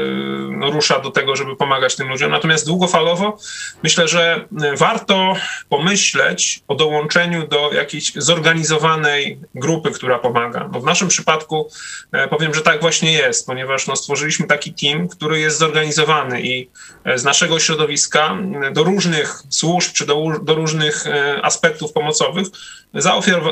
no, 0.51 0.71
rusza 0.71 1.01
do 1.01 1.11
tego, 1.11 1.37
żeby 1.37 1.57
pomagać 1.57 1.97
tym 1.97 2.09
ludziom. 2.09 2.31
Natomiast 2.31 2.67
długofalowo 2.67 3.39
myślę, 3.83 4.09
że 4.09 4.45
warto 4.79 5.35
pomyśleć 5.69 6.61
o 6.69 6.75
dołączeniu 6.75 7.49
do 7.49 7.73
jakiejś 7.73 8.13
zorganizowanej 8.15 9.41
grupy, 9.55 9.91
która 9.91 10.19
pomaga. 10.19 10.69
No 10.73 10.81
w 10.81 10.85
naszym 10.85 11.09
przypadku 11.09 11.69
e, 12.13 12.29
powiem, 12.29 12.55
że 12.55 12.61
tak 12.61 12.81
właśnie 12.81 13.13
jest, 13.13 13.47
ponieważ 13.47 13.87
no, 13.87 13.97
stworzyliśmy 13.97 14.47
taki 14.47 14.75
team, 14.75 15.09
który 15.09 15.41
jest 15.41 15.59
zorganizowany 15.59 16.43
i 16.43 16.71
e, 17.05 17.19
z 17.19 17.25
naszego 17.25 17.61
środowiska 17.61 18.39
do 18.73 18.85
różnych 18.85 19.43
służb 19.51 19.93
czy 19.93 20.07
do, 20.07 20.25
do 20.43 20.55
różnych 20.55 21.07
e, 21.07 21.45
aspektów 21.45 21.93
pomocowych 21.93 22.47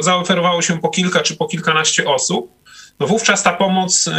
zaoferowało 0.00 0.62
się 0.62 0.80
po 0.80 0.88
kilka 0.88 1.20
czy 1.20 1.36
po 1.36 1.46
kilkanaście 1.46 2.04
osób 2.04 2.64
no 3.00 3.06
wówczas 3.06 3.42
ta 3.42 3.52
pomoc 3.52 4.10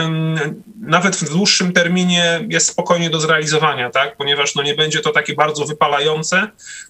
nawet 0.82 1.16
w 1.16 1.30
dłuższym 1.30 1.74
terminie 1.74 2.46
jest 2.50 2.68
spokojnie 2.68 3.10
do 3.10 3.20
zrealizowania, 3.20 3.90
tak? 3.90 4.18
ponieważ 4.18 4.56
no 4.56 4.64
nie 4.64 4.76
będzie 4.76 5.00
to 5.00 5.12
takie 5.12 5.34
bardzo 5.34 5.66
wypalające, 5.66 6.48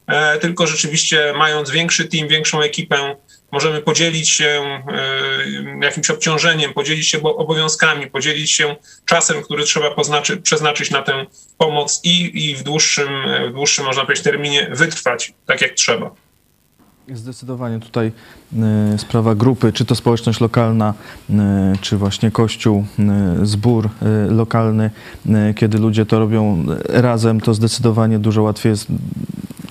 e, 0.07 0.37
tylko 0.37 0.67
rzeczywiście 0.67 1.33
mając 1.37 1.69
większy 1.69 2.05
team, 2.05 2.27
większą 2.27 2.61
ekipę, 2.61 3.15
możemy 3.51 3.81
podzielić 3.81 4.29
się 4.29 4.81
e, 5.81 5.85
jakimś 5.85 6.09
obciążeniem, 6.09 6.73
podzielić 6.73 7.09
się 7.09 7.23
obowiązkami, 7.23 8.07
podzielić 8.07 8.51
się 8.51 8.75
czasem, 9.05 9.43
który 9.43 9.63
trzeba 9.63 9.91
poznaczy, 9.91 10.37
przeznaczyć 10.37 10.91
na 10.91 11.01
tę 11.01 11.25
pomoc 11.57 12.01
i, 12.03 12.45
i 12.49 12.55
w, 12.55 12.63
dłuższym, 12.63 13.09
w 13.49 13.53
dłuższym, 13.53 13.85
można 13.85 14.01
powiedzieć, 14.01 14.23
terminie 14.23 14.67
wytrwać 14.71 15.33
tak 15.45 15.61
jak 15.61 15.71
trzeba. 15.71 16.24
Zdecydowanie 17.13 17.79
tutaj 17.79 18.11
y, 18.93 18.97
sprawa 18.97 19.35
grupy, 19.35 19.73
czy 19.73 19.85
to 19.85 19.95
społeczność 19.95 20.41
lokalna, 20.41 20.93
y, 21.29 21.33
czy 21.81 21.97
właśnie 21.97 22.31
kościół, 22.31 22.85
y, 23.41 23.45
zbór 23.45 23.89
lokalny, 24.29 24.89
kiedy 25.55 25.77
ludzie 25.77 26.05
to 26.05 26.19
robią 26.19 26.65
razem, 26.89 27.41
to 27.41 27.53
zdecydowanie 27.53 28.19
dużo 28.19 28.43
łatwiej 28.43 28.69
jest 28.69 28.87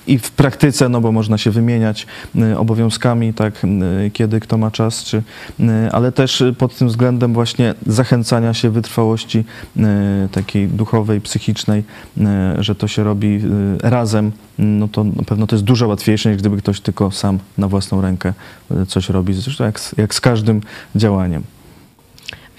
i 0.07 0.19
w 0.19 0.31
praktyce, 0.31 0.89
no 0.89 1.01
bo 1.01 1.11
można 1.11 1.37
się 1.37 1.51
wymieniać 1.51 2.07
y, 2.35 2.57
obowiązkami, 2.57 3.33
tak, 3.33 3.53
y, 3.63 4.11
kiedy 4.13 4.39
kto 4.39 4.57
ma 4.57 4.71
czas, 4.71 5.03
czy, 5.03 5.17
y, 5.59 5.63
ale 5.91 6.11
też 6.11 6.43
pod 6.57 6.77
tym 6.77 6.87
względem 6.87 7.33
właśnie 7.33 7.73
zachęcania 7.87 8.53
się 8.53 8.69
wytrwałości 8.69 9.43
takiej 10.31 10.67
duchowej, 10.67 11.21
psychicznej, 11.21 11.83
że 12.59 12.75
to 12.75 12.87
się 12.87 13.03
robi 13.03 13.41
razem, 13.83 14.31
no 14.59 14.87
to 14.87 15.03
na 15.03 15.23
pewno 15.23 15.47
to 15.47 15.55
jest 15.55 15.65
dużo 15.65 15.87
łatwiejsze, 15.87 16.29
niż 16.29 16.37
gdyby 16.37 16.57
ktoś 16.57 16.81
tylko 16.81 17.11
sam 17.11 17.39
na 17.57 17.67
własną 17.67 18.01
rękę 18.01 18.33
coś 18.87 19.09
robi, 19.09 19.33
zresztą 19.33 19.63
jak, 19.63 19.79
jak 19.97 20.15
z 20.15 20.21
każdym 20.21 20.61
działaniem. 20.95 21.43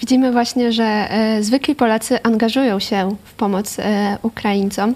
Widzimy 0.01 0.33
właśnie, 0.33 0.73
że 0.73 1.09
zwykli 1.41 1.75
Polacy 1.75 2.23
angażują 2.23 2.81
się 2.81 3.17
w 3.25 3.35
pomoc 3.35 3.77
Ukraińcom, 4.23 4.95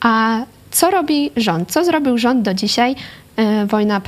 a 0.00 0.44
co 0.70 0.90
robi 0.90 1.30
rząd? 1.36 1.70
Co 1.70 1.84
zrobił 1.84 2.18
rząd 2.18 2.42
do 2.42 2.54
dzisiaj? 2.54 2.96
E, 3.36 3.66
wojna 3.66 4.00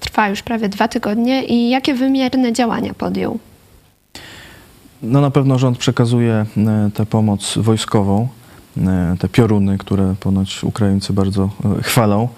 trwa 0.00 0.28
już 0.28 0.42
prawie 0.42 0.68
dwa 0.68 0.88
tygodnie 0.88 1.44
i 1.44 1.70
jakie 1.70 1.94
wymierne 1.94 2.52
działania 2.52 2.94
podjął? 2.94 3.38
No 5.02 5.20
na 5.20 5.30
pewno 5.30 5.58
rząd 5.58 5.78
przekazuje 5.78 6.32
e, 6.56 6.90
tę 6.94 7.06
pomoc 7.06 7.58
wojskową, 7.58 8.28
e, 8.78 9.16
te 9.18 9.28
pioruny, 9.28 9.78
które 9.78 10.14
ponoć 10.20 10.64
Ukraińcy 10.64 11.12
bardzo 11.12 11.50
chwalą, 11.82 12.28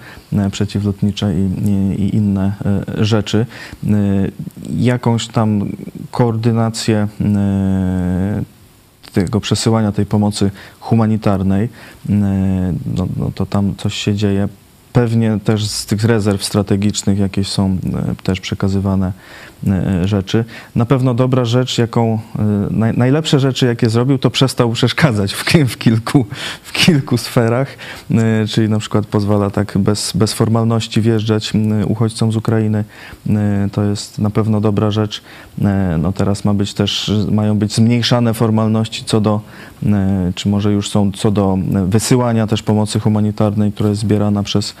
przeciwlotnicze 0.51 1.33
i, 1.33 1.69
i, 1.69 2.01
i, 2.01 2.15
inne 2.15 2.53
rzeczy. 2.97 3.45
Jakąś 4.77 5.27
tam 5.27 5.69
koordynację 6.11 7.07
tego 9.25 9.39
przesyłania 9.39 9.91
tej 9.91 10.05
pomocy 10.05 10.51
humanitarnej, 10.79 11.69
no, 12.09 13.07
no 13.17 13.31
to 13.35 13.45
tam 13.45 13.75
coś 13.75 13.93
się 13.93 14.15
dzieje. 14.15 14.47
Pewnie 14.93 15.39
też 15.43 15.67
z 15.67 15.85
tych 15.85 16.03
rezerw 16.03 16.43
strategicznych 16.43 17.19
jakieś 17.19 17.47
są 17.47 17.77
też 18.23 18.41
przekazywane 18.41 19.11
E, 19.67 20.07
rzeczy. 20.07 20.45
Na 20.75 20.85
pewno 20.85 21.13
dobra 21.13 21.45
rzecz, 21.45 21.77
jaką, 21.77 22.19
e, 22.39 22.43
naj, 22.71 22.97
najlepsze 22.97 23.39
rzeczy, 23.39 23.65
jakie 23.65 23.89
zrobił, 23.89 24.17
to 24.17 24.29
przestał 24.29 24.71
przeszkadzać 24.71 25.33
w, 25.33 25.43
w, 25.67 25.77
kilku, 25.77 26.25
w 26.63 26.73
kilku 26.73 27.17
sferach, 27.17 27.67
e, 28.11 28.47
czyli 28.47 28.69
na 28.69 28.79
przykład 28.79 29.05
pozwala 29.05 29.49
tak 29.49 29.77
bez, 29.77 30.11
bez 30.15 30.33
formalności 30.33 31.01
wjeżdżać 31.01 31.53
uchodźcom 31.87 32.31
z 32.31 32.35
Ukrainy. 32.35 32.83
To 33.71 33.83
jest 33.83 34.19
na 34.19 34.29
pewno 34.29 34.61
dobra 34.61 34.91
rzecz. 34.91 35.21
No 35.99 36.11
teraz 36.13 36.45
ma 36.45 36.53
być 36.53 36.73
też, 36.73 37.11
mają 37.31 37.57
być 37.57 37.73
zmniejszane 37.73 38.33
formalności 38.33 39.05
co 39.05 39.21
do, 39.21 39.41
czy 40.35 40.49
może 40.49 40.71
już 40.71 40.89
są 40.89 41.11
co 41.11 41.31
do 41.31 41.57
wysyłania 41.87 42.47
też 42.47 42.63
pomocy 42.63 42.99
humanitarnej, 42.99 43.71
która 43.71 43.89
jest 43.89 44.01
zbierana 44.01 44.43
przez 44.43 44.75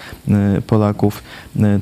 Polaków. 0.67 1.23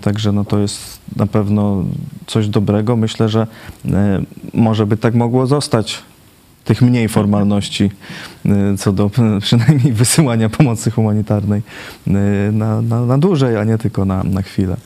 Także 0.02 0.32
no 0.32 0.46
to 0.46 0.60
jest 0.60 1.00
na 1.16 1.28
pewno 1.28 1.84
coś 2.28 2.48
dobrego. 2.48 2.96
Myślę, 2.96 3.30
że 3.30 3.48
e, 3.92 4.22
może 4.54 4.86
by 4.86 4.98
tak 4.98 5.16
mogło 5.16 5.48
zostać 5.48 6.02
tych 6.64 6.82
mniej 6.82 7.10
formalności 7.10 7.92
co 8.78 8.92
do 8.92 9.10
przynajmniej 9.42 9.94
wysyłania 9.94 10.50
pomocy 10.50 10.92
humanitarnej 10.92 11.62
na, 12.52 12.82
na, 12.82 13.06
na 13.06 13.18
dłużej, 13.18 13.58
a 13.58 13.64
nie 13.64 13.78
tylko 13.78 14.06
na, 14.06 14.24
na 14.24 14.42
chwilę. 14.42 14.78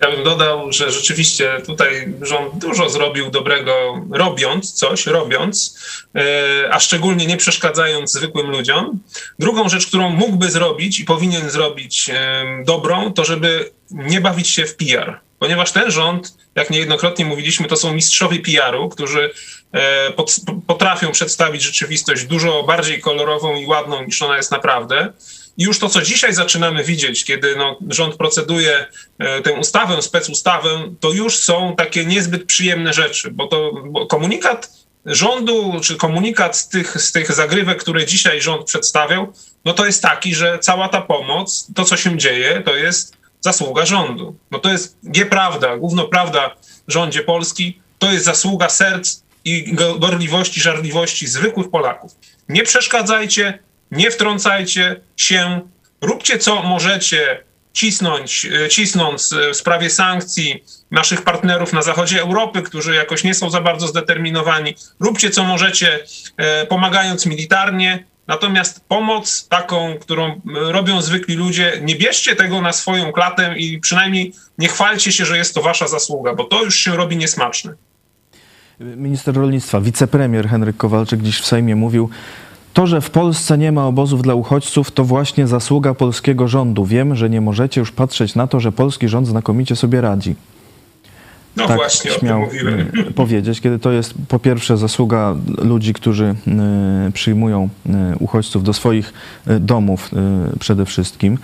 Ja 0.00 0.10
bym 0.10 0.24
dodał, 0.24 0.72
że 0.72 0.90
rzeczywiście 0.92 1.60
tutaj 1.66 2.14
rząd 2.22 2.58
dużo 2.58 2.88
zrobił 2.88 3.30
dobrego, 3.30 4.04
robiąc 4.12 4.72
coś, 4.72 5.06
robiąc, 5.06 5.78
a 6.70 6.80
szczególnie 6.80 7.26
nie 7.26 7.36
przeszkadzając 7.36 8.12
zwykłym 8.12 8.50
ludziom. 8.50 9.00
Drugą 9.38 9.68
rzecz, 9.68 9.86
którą 9.86 10.10
mógłby 10.10 10.50
zrobić 10.50 11.00
i 11.00 11.04
powinien 11.04 11.50
zrobić 11.50 12.10
dobrą, 12.64 13.12
to 13.12 13.24
żeby 13.24 13.70
nie 13.90 14.20
bawić 14.20 14.48
się 14.48 14.66
w 14.66 14.76
PR, 14.76 15.20
ponieważ 15.38 15.72
ten 15.72 15.90
rząd, 15.90 16.34
jak 16.54 16.70
niejednokrotnie 16.70 17.24
mówiliśmy, 17.24 17.68
to 17.68 17.76
są 17.76 17.94
mistrzowie 17.94 18.38
PR-u, 18.38 18.88
którzy 18.88 19.30
e, 19.72 20.12
potrafią 20.66 21.12
przedstawić 21.12 21.62
rzeczywistość 21.62 22.24
dużo 22.24 22.62
bardziej 22.62 23.00
kolorową 23.00 23.56
i 23.56 23.66
ładną 23.66 24.04
niż 24.04 24.22
ona 24.22 24.36
jest 24.36 24.50
naprawdę. 24.50 25.12
Już 25.58 25.78
to, 25.78 25.88
co 25.88 26.02
dzisiaj 26.02 26.34
zaczynamy 26.34 26.84
widzieć, 26.84 27.24
kiedy 27.24 27.56
no, 27.56 27.78
rząd 27.88 28.16
proceduje 28.16 28.86
e, 29.18 29.42
tę 29.42 29.52
ustawę, 29.52 30.02
specustawę, 30.02 30.70
to 31.00 31.10
już 31.10 31.36
są 31.36 31.74
takie 31.76 32.06
niezbyt 32.06 32.44
przyjemne 32.44 32.92
rzeczy, 32.92 33.30
bo 33.30 33.46
to 33.46 33.72
bo 33.86 34.06
komunikat 34.06 34.70
rządu, 35.06 35.80
czy 35.82 35.96
komunikat 35.96 36.56
z 36.56 36.68
tych, 36.68 37.00
z 37.00 37.12
tych 37.12 37.32
zagrywek, 37.32 37.78
które 37.78 38.06
dzisiaj 38.06 38.40
rząd 38.40 38.66
przedstawiał, 38.66 39.32
no 39.64 39.72
to 39.72 39.86
jest 39.86 40.02
taki, 40.02 40.34
że 40.34 40.58
cała 40.58 40.88
ta 40.88 41.00
pomoc, 41.00 41.66
to 41.74 41.84
co 41.84 41.96
się 41.96 42.18
dzieje, 42.18 42.62
to 42.64 42.76
jest 42.76 43.16
zasługa 43.40 43.86
rządu. 43.86 44.36
No 44.50 44.58
to 44.58 44.70
jest 44.70 44.96
nieprawda, 45.02 45.76
główno 45.76 46.04
prawda 46.04 46.56
rządzie 46.88 47.22
Polski, 47.22 47.80
to 47.98 48.12
jest 48.12 48.24
zasługa 48.24 48.68
serc 48.68 49.22
i 49.44 49.74
gorliwości, 49.98 50.60
żarliwości 50.60 51.26
zwykłych 51.26 51.70
Polaków. 51.70 52.12
Nie 52.48 52.62
przeszkadzajcie, 52.62 53.58
nie 53.90 54.10
wtrącajcie 54.10 55.00
się, 55.16 55.60
róbcie 56.00 56.38
co 56.38 56.62
możecie, 56.62 57.44
cisnąć, 57.72 58.46
e, 58.64 58.68
cisnąc 58.68 59.34
w 59.52 59.56
sprawie 59.56 59.90
sankcji 59.90 60.64
naszych 60.90 61.22
partnerów 61.22 61.72
na 61.72 61.82
zachodzie 61.82 62.20
Europy, 62.20 62.62
którzy 62.62 62.94
jakoś 62.94 63.24
nie 63.24 63.34
są 63.34 63.50
za 63.50 63.60
bardzo 63.60 63.86
zdeterminowani. 63.86 64.74
Róbcie 65.00 65.30
co 65.30 65.44
możecie, 65.44 66.04
e, 66.36 66.66
pomagając 66.66 67.26
militarnie. 67.26 68.04
Natomiast 68.26 68.84
pomoc 68.88 69.48
taką, 69.48 69.96
którą 70.00 70.40
robią 70.54 71.02
zwykli 71.02 71.34
ludzie, 71.34 71.80
nie 71.82 71.94
bierzcie 71.94 72.36
tego 72.36 72.60
na 72.60 72.72
swoją 72.72 73.12
klatę 73.12 73.54
i 73.58 73.80
przynajmniej 73.80 74.32
nie 74.58 74.68
chwalcie 74.68 75.12
się, 75.12 75.24
że 75.24 75.36
jest 75.36 75.54
to 75.54 75.62
wasza 75.62 75.88
zasługa, 75.88 76.34
bo 76.34 76.44
to 76.44 76.64
już 76.64 76.76
się 76.76 76.96
robi 76.96 77.16
niesmaczne. 77.16 77.74
Minister 78.80 79.34
rolnictwa, 79.34 79.80
wicepremier 79.80 80.48
Henryk 80.48 80.76
Kowalczyk 80.76 81.22
dziś 81.22 81.40
w 81.40 81.46
Sejmie 81.46 81.76
mówił, 81.76 82.10
to, 82.78 82.86
że 82.86 83.00
w 83.00 83.10
Polsce 83.10 83.58
nie 83.58 83.72
ma 83.72 83.86
obozów 83.86 84.22
dla 84.22 84.34
uchodźców, 84.34 84.90
to 84.90 85.04
właśnie 85.04 85.46
zasługa 85.46 85.94
polskiego 85.94 86.48
rządu. 86.48 86.84
Wiem, 86.84 87.14
że 87.14 87.30
nie 87.30 87.40
możecie 87.40 87.80
już 87.80 87.92
patrzeć 87.92 88.34
na 88.34 88.46
to, 88.46 88.60
że 88.60 88.72
polski 88.72 89.08
rząd 89.08 89.26
znakomicie 89.26 89.76
sobie 89.76 90.00
radzi. 90.00 90.34
No 91.58 91.66
tak 91.66 91.76
właśnie, 91.76 92.10
śmiał 92.10 92.42
e, 92.42 93.12
powiedzieć, 93.12 93.60
kiedy 93.60 93.78
to 93.78 93.92
jest 93.92 94.14
po 94.28 94.38
pierwsze 94.38 94.76
zasługa 94.76 95.34
ludzi, 95.58 95.92
którzy 95.92 96.24
e, 96.24 97.10
przyjmują 97.12 97.68
e, 97.86 98.16
uchodźców 98.18 98.64
do 98.64 98.72
swoich 98.72 99.12
domów 99.60 100.10
przede 100.58 100.84
wszystkim 100.84 101.38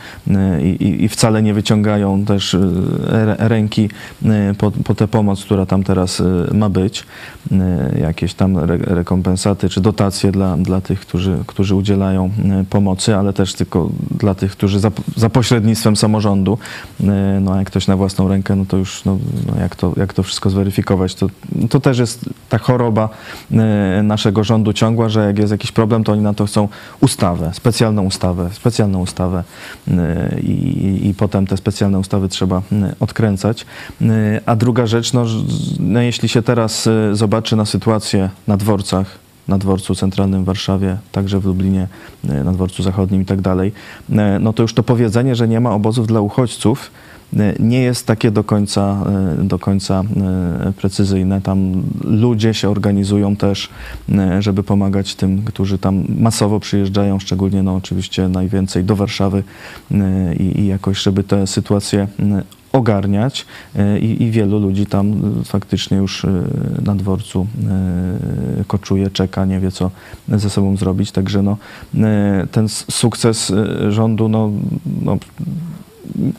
i, 0.62 1.04
i 1.04 1.08
wcale 1.08 1.42
nie 1.42 1.54
wyciągają 1.54 2.24
też 2.24 2.56
ręki 3.38 3.90
po, 4.58 4.70
po 4.70 4.94
tę 4.94 5.08
pomoc, 5.08 5.44
która 5.44 5.66
tam 5.66 5.84
teraz 5.84 6.22
ma 6.52 6.68
być, 6.68 7.04
jakieś 8.00 8.34
tam 8.34 8.58
rekompensaty 8.80 9.68
czy 9.68 9.80
dotacje 9.80 10.32
dla, 10.32 10.56
dla 10.56 10.80
tych, 10.80 11.00
którzy, 11.00 11.38
którzy 11.46 11.74
udzielają 11.74 12.30
pomocy, 12.70 13.16
ale 13.16 13.32
też 13.32 13.54
tylko 13.54 13.90
dla 14.18 14.34
tych, 14.34 14.52
którzy 14.52 14.80
za, 14.80 14.90
za 15.16 15.30
pośrednictwem 15.30 15.96
samorządu, 15.96 16.58
no 17.40 17.56
jak 17.56 17.66
ktoś 17.66 17.86
na 17.86 17.96
własną 17.96 18.28
rękę, 18.28 18.56
no 18.56 18.64
to 18.64 18.76
już 18.76 19.04
no, 19.04 19.18
no 19.46 19.60
jak 19.60 19.76
to 19.76 19.92
jak 20.04 20.12
to 20.12 20.22
wszystko 20.22 20.50
zweryfikować. 20.50 21.14
To, 21.14 21.26
to 21.70 21.80
też 21.80 21.98
jest 21.98 22.20
ta 22.48 22.58
choroba 22.58 23.08
e, 23.52 24.02
naszego 24.02 24.44
rządu 24.44 24.72
ciągła, 24.72 25.08
że 25.08 25.26
jak 25.26 25.38
jest 25.38 25.52
jakiś 25.52 25.72
problem, 25.72 26.04
to 26.04 26.12
oni 26.12 26.22
na 26.22 26.34
to 26.34 26.46
chcą 26.46 26.68
ustawę, 27.00 27.50
specjalną 27.54 28.02
ustawę, 28.02 28.50
specjalną 28.52 29.00
ustawę 29.00 29.44
e, 29.88 30.40
i, 30.40 31.08
i 31.08 31.14
potem 31.14 31.46
te 31.46 31.56
specjalne 31.56 31.98
ustawy 31.98 32.28
trzeba 32.28 32.62
e, 32.72 32.94
odkręcać. 33.00 33.66
A 34.46 34.56
druga 34.56 34.86
rzecz, 34.86 35.12
no, 35.12 35.24
no 35.80 36.00
jeśli 36.00 36.28
się 36.28 36.42
teraz 36.42 36.88
zobaczy 37.12 37.56
na 37.56 37.64
sytuację 37.64 38.30
na 38.46 38.56
dworcach, 38.56 39.18
na 39.48 39.58
dworcu 39.58 39.94
centralnym 39.94 40.42
w 40.42 40.46
Warszawie, 40.46 40.96
także 41.12 41.40
w 41.40 41.44
Lublinie, 41.44 41.88
na 42.24 42.52
dworcu 42.52 42.82
zachodnim 42.82 43.22
i 43.22 43.24
tak 43.24 43.40
dalej, 43.40 43.72
no 44.40 44.52
to 44.52 44.62
już 44.62 44.74
to 44.74 44.82
powiedzenie, 44.82 45.34
że 45.34 45.48
nie 45.48 45.60
ma 45.60 45.70
obozów 45.70 46.06
dla 46.06 46.20
uchodźców, 46.20 46.90
nie 47.58 47.80
jest 47.80 48.06
takie 48.06 48.30
do 48.30 48.44
końca, 48.44 49.04
e, 49.40 49.44
do 49.44 49.58
końca 49.58 50.02
e, 50.68 50.72
precyzyjne. 50.72 51.40
Tam 51.40 51.82
ludzie 52.04 52.54
się 52.54 52.70
organizują 52.70 53.36
też, 53.36 53.68
e, 54.12 54.42
żeby 54.42 54.62
pomagać 54.62 55.14
tym, 55.14 55.42
którzy 55.42 55.78
tam 55.78 56.04
masowo 56.18 56.60
przyjeżdżają, 56.60 57.18
szczególnie 57.18 57.62
no 57.62 57.74
oczywiście 57.74 58.28
najwięcej 58.28 58.84
do 58.84 58.96
Warszawy 58.96 59.42
i, 60.38 60.60
i 60.60 60.66
jakoś, 60.66 61.02
żeby 61.02 61.24
tę 61.24 61.46
sytuację 61.46 62.08
ogarniać 62.72 63.46
I, 64.00 64.22
i, 64.22 64.30
wielu 64.30 64.58
ludzi 64.58 64.86
tam 64.86 65.22
faktycznie 65.44 65.96
już 65.96 66.26
na 66.82 66.94
dworcu 66.94 67.46
koczuje, 68.66 69.10
czeka, 69.10 69.44
nie 69.44 69.60
wie 69.60 69.70
co 69.70 69.90
ze 70.28 70.50
sobą 70.50 70.76
zrobić. 70.76 71.12
Także 71.12 71.42
no, 71.42 71.56
ten 72.50 72.68
sukces 72.68 73.52
rządu 73.88 74.28
no, 74.28 74.50
no 75.02 75.18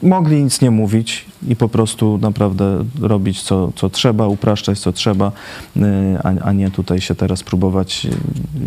mogli 0.02 0.44
nic 0.44 0.62
nie 0.62 0.72
mówić 0.72 1.26
i 1.48 1.56
po 1.56 1.70
prostu 1.70 2.18
naprawdę 2.22 2.86
robić 3.02 3.42
co, 3.42 3.72
co 3.76 3.90
trzeba, 3.90 4.28
upraszczać 4.28 4.80
co 4.80 4.92
trzeba, 4.92 5.32
y, 5.78 5.82
a, 6.24 6.48
a 6.48 6.52
nie 6.52 6.72
tutaj 6.72 7.02
się 7.02 7.16
teraz 7.16 7.44
próbować 7.44 8.08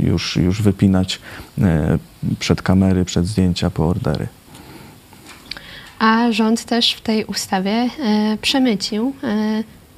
już, 0.02 0.37
już 0.37 0.62
wypinać 0.62 1.20
y, 1.59 1.62
przed 2.38 2.62
kamery, 2.62 3.04
przed 3.04 3.26
zdjęcia 3.26 3.70
po 3.70 3.88
ordery. 3.88 4.26
A 5.98 6.33
rząd 6.33 6.64
też 6.64 6.92
w 6.92 7.00
tej 7.00 7.24
ustawie 7.24 7.90
przemycił 8.42 9.12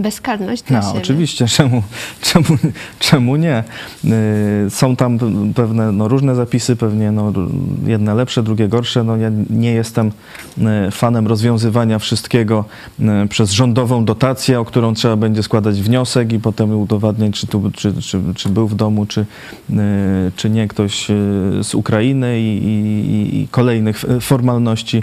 bezkarność 0.00 0.62
dla 0.62 0.80
no, 0.80 0.86
siebie. 0.86 0.98
Oczywiście, 1.00 1.46
czemu, 1.56 1.82
czemu, 2.20 2.46
czemu 2.98 3.36
nie? 3.36 3.64
Y, 4.04 4.70
są 4.70 4.96
tam 4.96 5.18
pewne 5.54 5.92
no, 5.92 6.08
różne 6.08 6.34
zapisy, 6.34 6.76
pewnie 6.76 7.12
no, 7.12 7.32
jedne 7.86 8.14
lepsze, 8.14 8.42
drugie 8.42 8.68
gorsze. 8.68 9.04
No, 9.04 9.16
ja 9.16 9.30
nie 9.50 9.72
jestem 9.72 10.12
y, 10.58 10.90
fanem 10.90 11.26
rozwiązywania 11.26 11.98
wszystkiego 11.98 12.64
y, 13.00 13.28
przez 13.28 13.50
rządową 13.50 14.04
dotację, 14.04 14.60
o 14.60 14.64
którą 14.64 14.94
trzeba 14.94 15.16
będzie 15.16 15.42
składać 15.42 15.82
wniosek 15.82 16.32
i 16.32 16.38
potem 16.38 16.74
udowadniać, 16.78 17.34
czy, 17.34 17.46
tu, 17.46 17.70
czy, 17.74 18.02
czy, 18.02 18.20
czy 18.34 18.48
był 18.48 18.68
w 18.68 18.74
domu, 18.74 19.06
czy, 19.06 19.26
czy 20.36 20.50
nie 20.50 20.68
ktoś 20.68 21.08
z 21.62 21.74
Ukrainy 21.74 22.40
i, 22.40 22.64
i, 22.66 23.40
i 23.40 23.48
kolejnych 23.48 24.04
formalności 24.20 25.02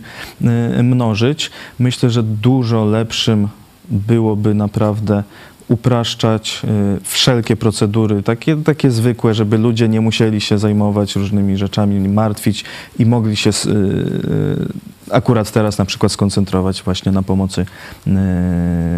mnożyć. 0.84 1.52
Myślę, 1.80 2.10
że 2.10 2.24
dużo 2.24 2.86
lepszym 2.86 3.48
byłoby 3.90 4.54
naprawdę 4.54 5.24
upraszczać 5.68 6.62
y, 6.98 7.00
wszelkie 7.04 7.56
procedury, 7.56 8.24
takie, 8.24 8.56
takie 8.56 8.92
zwykłe, 8.92 9.34
żeby 9.34 9.58
ludzie 9.58 9.90
nie 9.90 10.02
musieli 10.02 10.42
się 10.42 10.58
zajmować 10.58 11.16
różnymi 11.16 11.58
rzeczami, 11.58 12.10
martwić 12.10 12.66
i 13.00 13.06
mogli 13.06 13.36
się 13.36 13.50
y, 13.50 13.70
y, 13.70 15.12
akurat 15.12 15.52
teraz 15.52 15.78
na 15.78 15.86
przykład 15.86 16.12
skoncentrować 16.12 16.84
właśnie 16.84 17.12
na 17.12 17.24
pomocy 17.24 17.66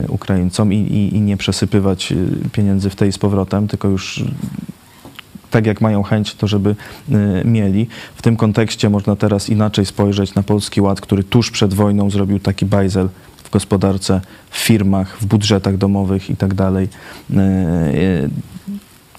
Ukraińcom 0.08 0.74
i, 0.74 0.78
i, 0.78 1.16
i 1.16 1.22
nie 1.22 1.38
przesypywać 1.38 2.14
pieniędzy 2.52 2.90
w 2.90 2.96
tej 2.96 3.12
z 3.12 3.18
powrotem, 3.18 3.68
tylko 3.68 3.88
już 3.88 4.24
tak 5.52 5.66
jak 5.66 5.82
mają 5.82 6.04
chęć, 6.04 6.36
to 6.36 6.48
żeby 6.48 6.76
mieli. 7.46 7.88
W 8.16 8.22
tym 8.22 8.36
kontekście 8.36 8.90
można 8.90 9.16
teraz 9.16 9.50
inaczej 9.50 9.86
spojrzeć 9.86 10.36
na 10.36 10.44
Polski 10.44 10.82
Ład, 10.82 11.02
który 11.02 11.24
tuż 11.24 11.52
przed 11.52 11.74
wojną 11.74 12.10
zrobił 12.10 12.40
taki 12.40 12.66
bajzel 12.66 13.10
w 13.50 13.52
gospodarce, 13.52 14.22
w 14.50 14.58
firmach, 14.58 15.18
w 15.22 15.26
budżetach 15.26 15.78
domowych 15.78 16.30
i 16.30 16.36
tak. 16.36 16.52
E, 16.52 16.66
e, 16.66 16.90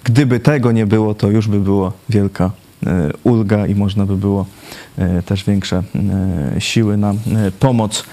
gdyby 0.04 0.40
tego 0.40 0.72
nie 0.72 0.86
było, 0.86 1.14
to 1.14 1.30
już 1.30 1.48
by 1.48 1.60
było 1.60 1.92
wielka 2.08 2.50
e, 2.86 3.10
ulga 3.24 3.66
i 3.66 3.74
można 3.74 4.06
by 4.06 4.16
było 4.16 4.46
też 5.26 5.44
większe 5.44 5.82
siły 6.58 6.96
na 6.96 7.14
pomoc 7.60 8.04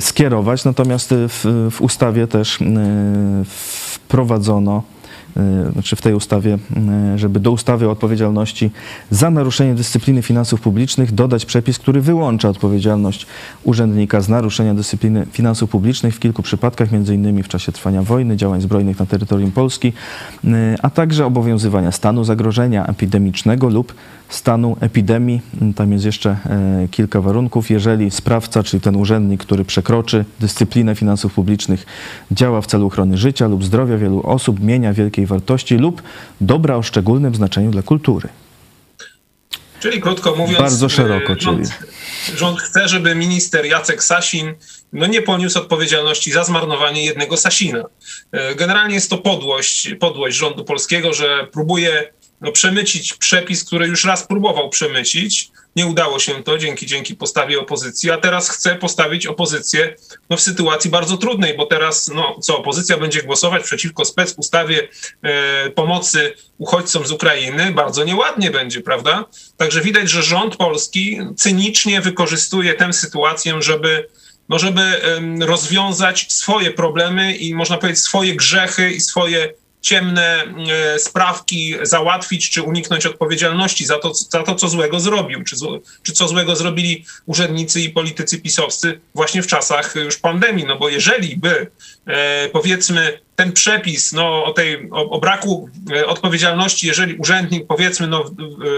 skierować. 0.00 0.64
Natomiast 0.64 1.10
w, 1.10 1.68
w 1.70 1.80
ustawie 1.80 2.26
też 2.26 2.58
wprowadzono 3.44 4.82
znaczy 5.72 5.96
w 5.96 6.02
tej 6.02 6.14
ustawie, 6.14 6.58
y, 7.14 7.18
żeby 7.18 7.40
do 7.40 7.50
ustawy 7.50 7.88
o 7.88 7.90
odpowiedzialności 7.90 8.70
za 9.10 9.30
naruszenie 9.30 9.74
dyscypliny 9.74 10.22
finansów 10.22 10.60
publicznych 10.60 11.12
dodać 11.12 11.46
przepis, 11.46 11.78
który 11.78 12.00
wyłącza 12.00 12.48
odpowiedzialność 12.48 13.26
urzędnika 13.64 14.20
z 14.20 14.28
naruszenia 14.28 14.74
dyscypliny 14.74 15.26
finansów 15.32 15.70
publicznych 15.70 16.14
w 16.14 16.18
kilku 16.18 16.42
przypadkach, 16.42 16.88
m.in. 16.92 17.42
w 17.42 17.48
czasie 17.48 17.72
trwania 17.72 18.02
wojny, 18.02 18.36
działań 18.36 18.60
zbrojnych 18.60 18.98
na 18.98 19.06
terytorium 19.06 19.52
Polski, 19.52 19.92
y, 20.44 20.48
a 20.82 20.90
także 20.90 21.26
obowiązywania 21.26 21.92
stanu 21.92 22.24
zagrożenia 22.24 22.86
epidemicznego 22.86 23.68
lub 23.68 23.94
stanu 24.28 24.76
epidemii. 24.80 25.40
Tam 25.76 25.92
jest 25.92 26.04
jeszcze 26.04 26.30
e, 26.30 26.88
kilka 26.90 27.20
warunków. 27.20 27.70
Jeżeli 27.70 28.10
sprawca, 28.10 28.62
czyli 28.62 28.80
ten 28.80 28.96
urzędnik, 28.96 29.40
który 29.40 29.64
przekroczy 29.64 30.24
dyscyplinę 30.40 30.94
finansów 30.94 31.34
publicznych, 31.34 31.86
działa 32.30 32.60
w 32.60 32.66
celu 32.66 32.86
ochrony 32.86 33.16
życia 33.16 33.48
lub 33.48 33.64
zdrowia 33.64 33.96
wielu 33.96 34.22
osób, 34.26 34.60
mienia 34.60 34.92
wielkiej 34.92 35.26
wartości 35.26 35.76
lub 35.76 36.02
dobra 36.40 36.76
o 36.76 36.82
szczególnym 36.82 37.34
znaczeniu 37.34 37.70
dla 37.70 37.82
kultury. 37.82 38.28
Czyli 39.80 40.00
krótko 40.00 40.36
mówiąc, 40.36 40.58
bardzo 40.58 40.88
szeroko, 40.88 41.34
rząd, 41.38 41.68
czyli. 41.68 42.38
rząd 42.38 42.60
chce, 42.60 42.88
żeby 42.88 43.14
minister 43.14 43.66
Jacek 43.66 44.02
Sasin 44.02 44.54
no 44.92 45.06
nie 45.06 45.22
poniósł 45.22 45.58
odpowiedzialności 45.58 46.32
za 46.32 46.44
zmarnowanie 46.44 47.04
jednego 47.04 47.36
Sasina. 47.36 47.84
E, 48.32 48.54
generalnie 48.54 48.94
jest 48.94 49.10
to 49.10 49.18
podłość, 49.18 49.94
podłość 50.00 50.36
rządu 50.36 50.64
polskiego, 50.64 51.12
że 51.12 51.46
próbuje 51.52 52.12
no, 52.40 52.52
przemycić 52.52 53.14
przepis, 53.14 53.64
który 53.64 53.86
już 53.86 54.04
raz 54.04 54.26
próbował 54.26 54.70
przemycić. 54.70 55.50
Nie 55.76 55.86
udało 55.86 56.18
się 56.18 56.42
to 56.42 56.58
dzięki, 56.58 56.86
dzięki 56.86 57.14
postawie 57.14 57.60
opozycji, 57.60 58.10
a 58.10 58.16
teraz 58.16 58.50
chce 58.50 58.76
postawić 58.76 59.26
opozycję 59.26 59.94
no, 60.30 60.36
w 60.36 60.40
sytuacji 60.40 60.90
bardzo 60.90 61.16
trudnej, 61.16 61.56
bo 61.56 61.66
teraz 61.66 62.08
no, 62.08 62.38
co, 62.40 62.58
opozycja 62.58 62.96
będzie 62.96 63.22
głosować 63.22 63.62
przeciwko 63.62 64.04
specustawie 64.04 64.88
e, 65.22 65.70
pomocy 65.70 66.34
uchodźcom 66.58 67.06
z 67.06 67.12
Ukrainy, 67.12 67.72
bardzo 67.72 68.04
nieładnie 68.04 68.50
będzie, 68.50 68.80
prawda? 68.80 69.24
Także 69.56 69.80
widać, 69.80 70.10
że 70.10 70.22
rząd 70.22 70.56
polski 70.56 71.20
cynicznie 71.36 72.00
wykorzystuje 72.00 72.74
tę 72.74 72.92
sytuację, 72.92 73.62
żeby 73.62 74.08
no 74.48 74.58
żeby 74.58 75.00
rozwiązać 75.40 76.32
swoje 76.32 76.70
problemy 76.70 77.36
i 77.36 77.54
można 77.54 77.78
powiedzieć 77.78 78.02
swoje 78.02 78.36
grzechy 78.36 78.90
i 78.90 79.00
swoje 79.00 79.54
ciemne 79.82 80.44
e, 80.44 80.98
sprawki 80.98 81.74
załatwić, 81.82 82.50
czy 82.50 82.62
uniknąć 82.62 83.06
odpowiedzialności 83.06 83.86
za 83.86 83.98
to, 83.98 84.14
za 84.14 84.42
to 84.42 84.54
co 84.54 84.68
złego 84.68 85.00
zrobił, 85.00 85.44
czy, 85.44 85.56
czy 86.02 86.12
co 86.12 86.28
złego 86.28 86.56
zrobili 86.56 87.04
urzędnicy 87.26 87.80
i 87.80 87.90
politycy 87.90 88.38
pisowscy 88.38 89.00
właśnie 89.14 89.42
w 89.42 89.46
czasach 89.46 89.94
już 89.94 90.16
pandemii. 90.16 90.64
No 90.64 90.78
bo 90.78 90.88
jeżeli 90.88 91.36
by, 91.36 91.70
e, 92.06 92.48
powiedzmy, 92.48 93.20
ten 93.36 93.52
przepis 93.52 94.12
no, 94.12 94.44
o, 94.44 94.52
tej, 94.52 94.90
o, 94.90 95.10
o 95.10 95.20
braku 95.20 95.68
e, 95.92 96.06
odpowiedzialności, 96.06 96.86
jeżeli 96.86 97.14
urzędnik, 97.14 97.66
powiedzmy, 97.66 98.06
no, 98.06 98.24
w, 98.24 98.34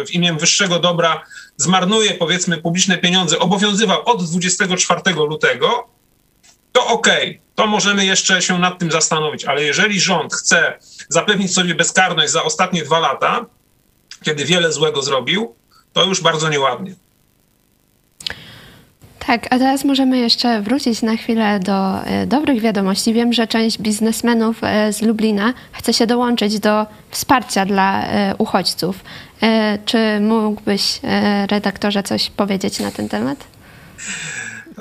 w 0.07 0.11
imię 0.11 0.33
wyższego 0.33 0.79
dobra 0.79 1.23
zmarnuje, 1.57 2.15
powiedzmy, 2.15 2.59
publiczne 2.59 2.99
pieniądze, 2.99 3.39
obowiązywał 3.39 4.03
od 4.05 4.25
24 4.25 5.01
lutego, 5.15 5.89
to 6.73 6.87
okej, 6.87 7.29
okay, 7.31 7.41
to 7.61 7.67
możemy 7.67 8.07
jeszcze 8.07 8.43
się 8.43 8.59
nad 8.59 8.79
tym 8.79 8.91
zastanowić, 8.91 9.45
ale 9.45 9.65
jeżeli 9.65 10.01
rząd 10.01 10.35
chce 10.35 10.79
zapewnić 11.09 11.55
sobie 11.55 11.75
bezkarność 11.75 12.33
za 12.33 12.43
ostatnie 12.43 12.83
dwa 12.83 12.99
lata, 12.99 13.47
kiedy 14.23 14.45
wiele 14.45 14.73
złego 14.73 15.03
zrobił, 15.03 15.55
to 15.93 16.05
już 16.05 16.21
bardzo 16.21 16.49
nieładnie. 16.49 16.95
Tak, 19.27 19.47
a 19.51 19.59
teraz 19.59 19.85
możemy 19.85 20.19
jeszcze 20.19 20.63
wrócić 20.63 21.03
na 21.03 21.17
chwilę 21.17 21.61
do 21.61 22.05
e, 22.05 22.27
dobrych 22.27 22.61
wiadomości. 22.61 23.13
Wiem, 23.13 23.33
że 23.33 23.47
część 23.47 23.79
biznesmenów 23.79 24.57
e, 24.63 24.93
z 24.93 25.03
Lublina 25.03 25.55
chce 25.73 25.93
się 25.93 26.07
dołączyć 26.07 26.59
do 26.59 26.87
wsparcia 27.11 27.67
dla 27.67 28.05
e, 28.05 28.35
uchodźców. 28.39 29.05
Czy 29.85 30.21
mógłbyś, 30.21 31.01
redaktorze, 31.51 32.03
coś 32.03 32.31
powiedzieć 32.31 32.81
na 32.81 32.91
ten 32.91 33.09
temat? 33.09 33.45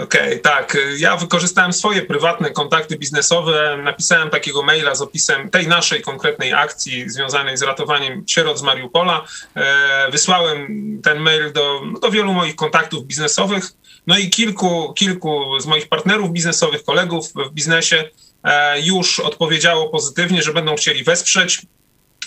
Okej, 0.04 0.22
okay, 0.22 0.40
tak. 0.40 0.78
Ja 0.98 1.18
wykorzystałem 1.18 1.74
swoje 1.74 2.02
prywatne 2.02 2.52
kontakty 2.52 2.98
biznesowe, 2.98 3.78
napisałem 3.84 4.30
takiego 4.30 4.64
maila 4.64 4.96
z 4.96 5.02
opisem 5.02 5.50
tej 5.50 5.68
naszej 5.68 6.02
konkretnej 6.02 6.54
akcji 6.54 7.10
związanej 7.10 7.58
z 7.58 7.62
ratowaniem 7.62 8.24
sierot 8.28 8.60
z 8.60 8.62
Mariupola. 8.62 9.26
E, 9.56 10.12
wysłałem 10.12 10.68
ten 11.04 11.20
mail 11.20 11.54
do, 11.54 11.82
do 12.02 12.12
wielu 12.12 12.34
moich 12.34 12.56
kontaktów 12.56 13.06
biznesowych, 13.06 13.64
no 14.08 14.18
i 14.18 14.30
kilku, 14.30 14.94
kilku 14.94 15.60
z 15.60 15.66
moich 15.66 15.90
partnerów 15.90 16.32
biznesowych, 16.32 16.84
kolegów 16.84 17.26
w 17.34 17.50
biznesie 17.54 18.10
e, 18.44 18.82
już 18.82 19.20
odpowiedziało 19.20 19.90
pozytywnie, 19.90 20.42
że 20.42 20.54
będą 20.54 20.76
chcieli 20.76 21.04
wesprzeć 21.04 21.62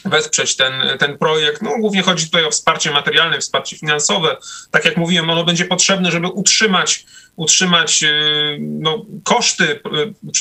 wesprzeć 0.05 0.57
ten, 0.57 0.73
ten 0.99 1.19
projekt. 1.19 1.63
No, 1.63 1.71
głównie 1.79 2.03
chodzi 2.03 2.25
tutaj 2.25 2.45
o 2.45 2.51
wsparcie 2.51 2.91
materialne, 2.91 3.39
wsparcie 3.39 3.77
finansowe. 3.77 4.37
Tak 4.71 4.85
jak 4.85 4.97
mówiłem, 4.97 5.31
ono 5.31 5.45
będzie 5.45 5.65
potrzebne, 5.65 6.11
żeby 6.11 6.29
utrzymać, 6.29 7.05
utrzymać 7.37 8.03
y, 8.03 8.59
no, 8.61 9.05
koszty, 9.25 9.81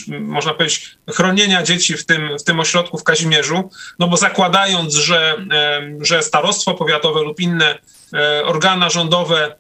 y, 0.10 0.20
można 0.20 0.54
powiedzieć, 0.54 0.98
chronienia 1.10 1.64
dzieci 1.64 1.98
w 1.98 2.06
tym, 2.06 2.38
w 2.40 2.44
tym 2.44 2.60
ośrodku 2.60 2.98
w 2.98 3.04
Kazimierzu, 3.04 3.70
no 4.00 4.08
bo 4.08 4.18
zakładając, 4.18 4.94
że, 4.94 5.46
że 6.02 6.24
starostwo 6.24 6.74
powiatowe 6.74 7.22
lub 7.22 7.40
inne 7.40 7.80
e, 8.14 8.44
organa 8.46 8.90
rządowe 8.90 9.56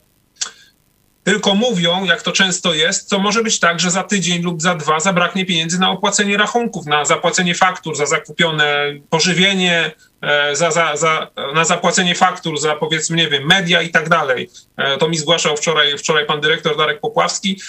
tylko 1.23 1.55
mówią, 1.55 2.05
jak 2.05 2.21
to 2.21 2.31
często 2.31 2.73
jest, 2.73 3.09
to 3.09 3.19
może 3.19 3.43
być 3.43 3.59
tak, 3.59 3.79
że 3.79 3.91
za 3.91 4.03
tydzień 4.03 4.41
lub 4.41 4.61
za 4.61 4.75
dwa 4.75 4.99
zabraknie 4.99 5.45
pieniędzy 5.45 5.79
na 5.79 5.89
opłacenie 5.91 6.37
rachunków, 6.37 6.85
na 6.85 7.05
zapłacenie 7.05 7.55
faktur 7.55 7.95
za 7.95 8.05
zakupione 8.05 8.93
pożywienie, 9.09 9.91
e, 10.21 10.55
za, 10.55 10.71
za, 10.71 10.95
za, 10.95 11.27
na 11.53 11.65
zapłacenie 11.65 12.15
faktur 12.15 12.59
za 12.59 12.75
powiedzmy, 12.75 13.17
nie 13.17 13.29
wiem, 13.29 13.47
media 13.47 13.81
i 13.81 13.89
tak 13.89 14.09
dalej. 14.09 14.49
E, 14.77 14.97
to 14.97 15.09
mi 15.09 15.17
zgłaszał 15.17 15.57
wczoraj, 15.57 15.97
wczoraj 15.97 16.25
pan 16.25 16.41
dyrektor 16.41 16.77
Darek 16.77 16.99
Popławski. 16.99 17.61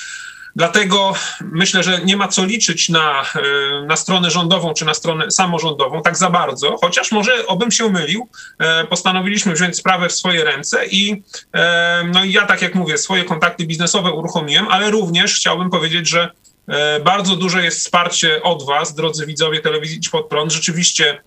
Dlatego 0.57 1.15
myślę, 1.41 1.83
że 1.83 2.01
nie 2.05 2.17
ma 2.17 2.29
co 2.29 2.45
liczyć 2.45 2.89
na, 2.89 3.23
e, 3.23 3.87
na 3.87 3.97
stronę 3.97 4.31
rządową 4.31 4.75
czy 4.75 4.85
na 4.85 4.95
stronę 4.95 5.31
samorządową 5.31 6.03
tak 6.03 6.17
za 6.17 6.31
bardzo, 6.31 6.77
chociaż 6.81 7.13
może 7.13 7.47
obym 7.47 7.71
się 7.71 7.91
mylił. 7.91 8.29
E, 8.59 8.85
postanowiliśmy 8.85 9.55
wziąć 9.55 9.77
sprawę 9.77 10.09
w 10.09 10.13
swoje 10.13 10.45
ręce 10.45 10.87
i 10.87 11.23
e, 11.55 12.05
no 12.13 12.25
i 12.25 12.33
ja, 12.33 12.47
tak 12.47 12.63
jak 12.63 12.75
mówię, 12.75 12.99
swoje 12.99 13.25
kontakty 13.25 13.67
biznesowe 13.67 14.13
uruchomiłem, 14.13 14.69
ale 14.69 14.91
również 14.91 15.35
chciałbym 15.37 15.71
powiedzieć, 15.71 16.09
że 16.09 16.31
bardzo 17.05 17.37
duże 17.37 17.65
jest 17.65 17.79
wsparcie 17.79 18.43
od 18.43 18.67
Was, 18.67 18.95
drodzy 18.95 19.27
widzowie 19.27 19.61
telewizji 19.61 19.97
Idź 19.97 20.09
Pod 20.09 20.29
Prąd. 20.29 20.53
Rzeczywiście 20.53 21.23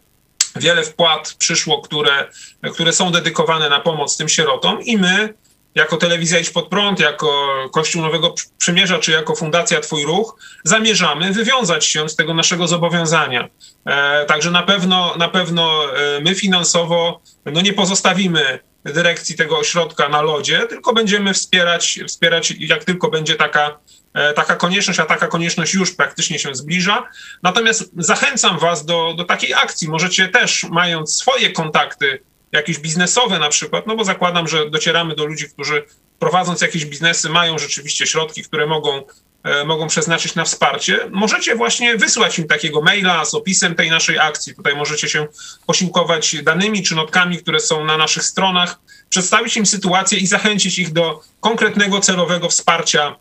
wiele 0.56 0.84
wpłat 0.84 1.36
przyszło, 1.40 1.82
które, 1.82 2.30
które 2.74 2.94
są 2.94 3.12
dedykowane 3.12 3.70
na 3.70 3.80
pomoc 3.80 4.18
tym 4.18 4.30
sierotom 4.30 4.82
i 4.82 4.98
my 4.98 5.34
jako 5.76 5.98
telewizja 5.98 6.40
Idź 6.40 6.50
Pod 6.50 6.68
Prąd, 6.68 7.00
jako 7.00 7.30
Kościół 7.72 8.02
Nowego 8.02 8.36
Przymierza, 8.58 9.00
czy 9.00 9.12
jako 9.12 9.36
Fundacja 9.36 9.82
Twój 9.82 10.04
Ruch, 10.04 10.36
zamierzamy 10.64 11.34
wywiązać 11.34 11.86
się 11.86 12.10
z 12.10 12.16
tego 12.16 12.34
naszego 12.34 12.68
zobowiązania. 12.68 13.50
E, 13.86 14.26
także 14.26 14.52
na 14.52 14.64
pewno, 14.64 15.16
na 15.18 15.30
pewno 15.30 15.84
e, 15.98 16.20
my 16.20 16.36
finansowo 16.36 17.22
no 17.46 17.62
nie 17.62 17.74
pozostawimy 17.74 18.60
dyrekcji 18.84 19.36
tego 19.36 19.58
ośrodka 19.58 20.10
na 20.10 20.22
lodzie, 20.22 20.60
tylko 20.70 20.94
będziemy 20.94 21.34
wspierać, 21.34 22.00
wspierać 22.08 22.54
jak 22.60 22.84
tylko 22.84 23.10
będzie 23.10 23.36
taka, 23.36 23.80
e, 24.14 24.34
taka 24.34 24.56
konieczność, 24.56 25.00
a 25.00 25.06
taka 25.06 25.28
konieczność 25.28 25.74
już 25.74 25.96
praktycznie 25.96 26.40
się 26.40 26.56
zbliża. 26.56 27.10
Natomiast 27.44 27.92
zachęcam 27.98 28.60
Was 28.60 28.86
do, 28.86 29.14
do 29.18 29.24
takiej 29.24 29.54
akcji. 29.54 29.90
Możecie 29.90 30.28
też, 30.28 30.64
mając 30.64 31.16
swoje 31.16 31.52
kontakty 31.52 32.20
jakieś 32.56 32.80
biznesowe 32.80 33.39
na 33.39 33.50
przykład, 33.50 33.88
no 33.88 33.96
bo 33.96 34.04
zakładam, 34.04 34.48
że 34.48 34.70
docieramy 34.70 35.15
do 35.15 35.26
ludzi, 35.26 35.50
którzy 35.50 35.84
prowadząc 36.20 36.62
jakieś 36.62 36.86
biznesy 36.86 37.30
mają 37.30 37.58
rzeczywiście 37.58 38.08
środki, 38.08 38.44
które 38.44 38.68
mogą, 38.68 39.04
e, 39.44 39.65
mogą 39.65 39.88
przeznaczyć 39.88 40.36
na 40.36 40.44
wsparcie, 40.46 41.00
możecie 41.12 41.56
właśnie 41.56 41.98
wysłać 41.98 42.39
im 42.39 42.48
takiego 42.48 42.82
maila 42.82 43.26
z 43.26 43.34
opisem 43.34 43.76
tej 43.76 43.89
naszej 43.89 44.20
akcji. 44.20 44.56
Tutaj 44.56 44.76
możecie 44.76 45.10
się 45.10 45.28
posiłkować 45.65 46.36
danymi 46.44 46.84
czy 46.84 46.96
notkami, 46.96 47.38
które 47.38 47.60
są 47.60 47.86
na 47.86 47.98
naszych 47.98 48.24
stronach, 48.24 48.80
przedstawić 49.10 49.58
im 49.58 49.65
sytuację 49.65 50.20
i 50.20 50.28
zachęcić 50.28 50.80
ich 50.80 50.94
do 50.94 51.22
konkretnego 51.39 52.00
celowego 52.00 52.50
wsparcia 52.50 53.15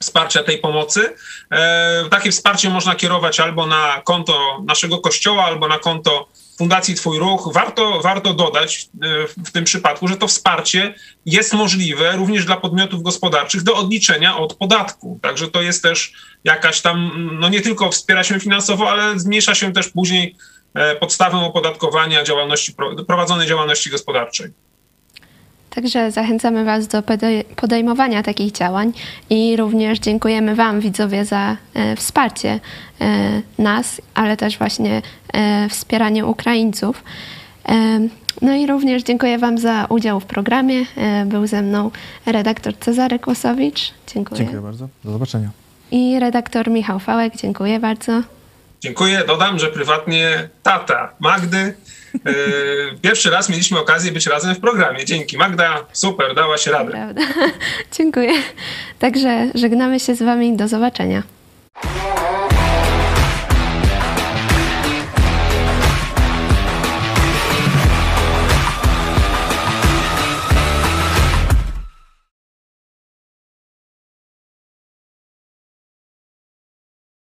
wsparcia 0.00 0.42
tej 0.42 0.58
pomocy. 0.58 1.14
E, 1.50 2.04
takie 2.10 2.30
wsparcie 2.30 2.70
można 2.70 2.94
kierować 2.94 3.40
albo 3.40 3.66
na 3.66 4.02
konto 4.04 4.62
naszego 4.66 4.98
kościoła, 4.98 5.44
albo 5.44 5.68
na 5.68 5.78
konto 5.78 6.28
Fundacji 6.58 6.94
Twój 6.94 7.18
Ruch, 7.18 7.50
warto, 7.52 8.00
warto 8.02 8.34
dodać 8.34 8.88
e, 9.02 9.06
w 9.44 9.52
tym 9.52 9.64
przypadku, 9.64 10.08
że 10.08 10.16
to 10.16 10.28
wsparcie 10.28 10.94
jest 11.26 11.52
możliwe 11.52 12.12
również 12.12 12.44
dla 12.44 12.56
podmiotów 12.56 13.02
gospodarczych 13.02 13.62
do 13.62 13.74
odliczenia 13.74 14.36
od 14.36 14.54
podatku. 14.54 15.18
Także 15.22 15.48
to 15.48 15.62
jest 15.62 15.82
też 15.82 16.12
jakaś 16.44 16.80
tam, 16.80 17.28
no 17.40 17.48
nie 17.48 17.60
tylko 17.60 17.90
wspiera 17.90 18.24
się 18.24 18.40
finansowo, 18.40 18.90
ale 18.90 19.18
zmniejsza 19.18 19.54
się 19.54 19.72
też 19.72 19.88
później 19.88 20.36
e, 20.74 20.96
podstawę 20.96 21.36
opodatkowania 21.36 22.24
działalności, 22.24 22.74
prowadzonej 23.06 23.48
działalności 23.48 23.90
gospodarczej. 23.90 24.50
Także 25.74 26.10
zachęcamy 26.10 26.64
Was 26.64 26.88
do 26.88 27.02
podejmowania 27.56 28.22
takich 28.22 28.52
działań 28.52 28.92
i 29.30 29.56
również 29.56 29.98
dziękujemy 29.98 30.54
Wam, 30.54 30.80
widzowie, 30.80 31.24
za 31.24 31.56
e, 31.74 31.96
wsparcie 31.96 32.60
e, 33.00 33.42
nas, 33.58 34.00
ale 34.14 34.36
też 34.36 34.58
właśnie 34.58 35.02
e, 35.32 35.68
wspieranie 35.68 36.26
Ukraińców. 36.26 37.04
No 38.42 38.54
i 38.54 38.66
również 38.66 39.02
dziękuję 39.02 39.38
Wam 39.38 39.58
za 39.58 39.86
udział 39.88 40.20
w 40.20 40.24
programie. 40.24 40.86
Był 41.26 41.46
ze 41.46 41.62
mną 41.62 41.90
redaktor 42.26 42.78
Cezary 42.78 43.18
Kłosowicz. 43.18 43.94
Dziękuję. 44.14 44.38
Dziękuję 44.38 44.60
bardzo. 44.60 44.88
Do 45.04 45.12
zobaczenia. 45.12 45.50
I 45.90 46.18
redaktor 46.20 46.70
Michał 46.70 46.98
Fałek. 46.98 47.36
Dziękuję 47.36 47.80
bardzo. 47.80 48.22
Dziękuję. 48.84 49.24
Dodam, 49.26 49.58
że 49.58 49.66
prywatnie 49.66 50.48
tata 50.62 51.14
Magdy 51.20 51.74
Yy, 52.14 52.98
pierwszy 53.02 53.30
raz 53.30 53.48
mieliśmy 53.48 53.78
okazję 53.78 54.12
być 54.12 54.26
razem 54.26 54.54
w 54.54 54.60
programie. 54.60 55.04
Dzięki. 55.04 55.38
Magda, 55.38 55.86
super, 55.92 56.34
dałaś 56.34 56.66
radę. 56.66 56.90
Prawda. 56.90 57.22
Dziękuję. 57.98 58.32
Także 58.98 59.50
żegnamy 59.54 60.00
się 60.00 60.14
z 60.14 60.22
Wami. 60.22 60.56
Do 60.56 60.68
zobaczenia. 60.68 61.22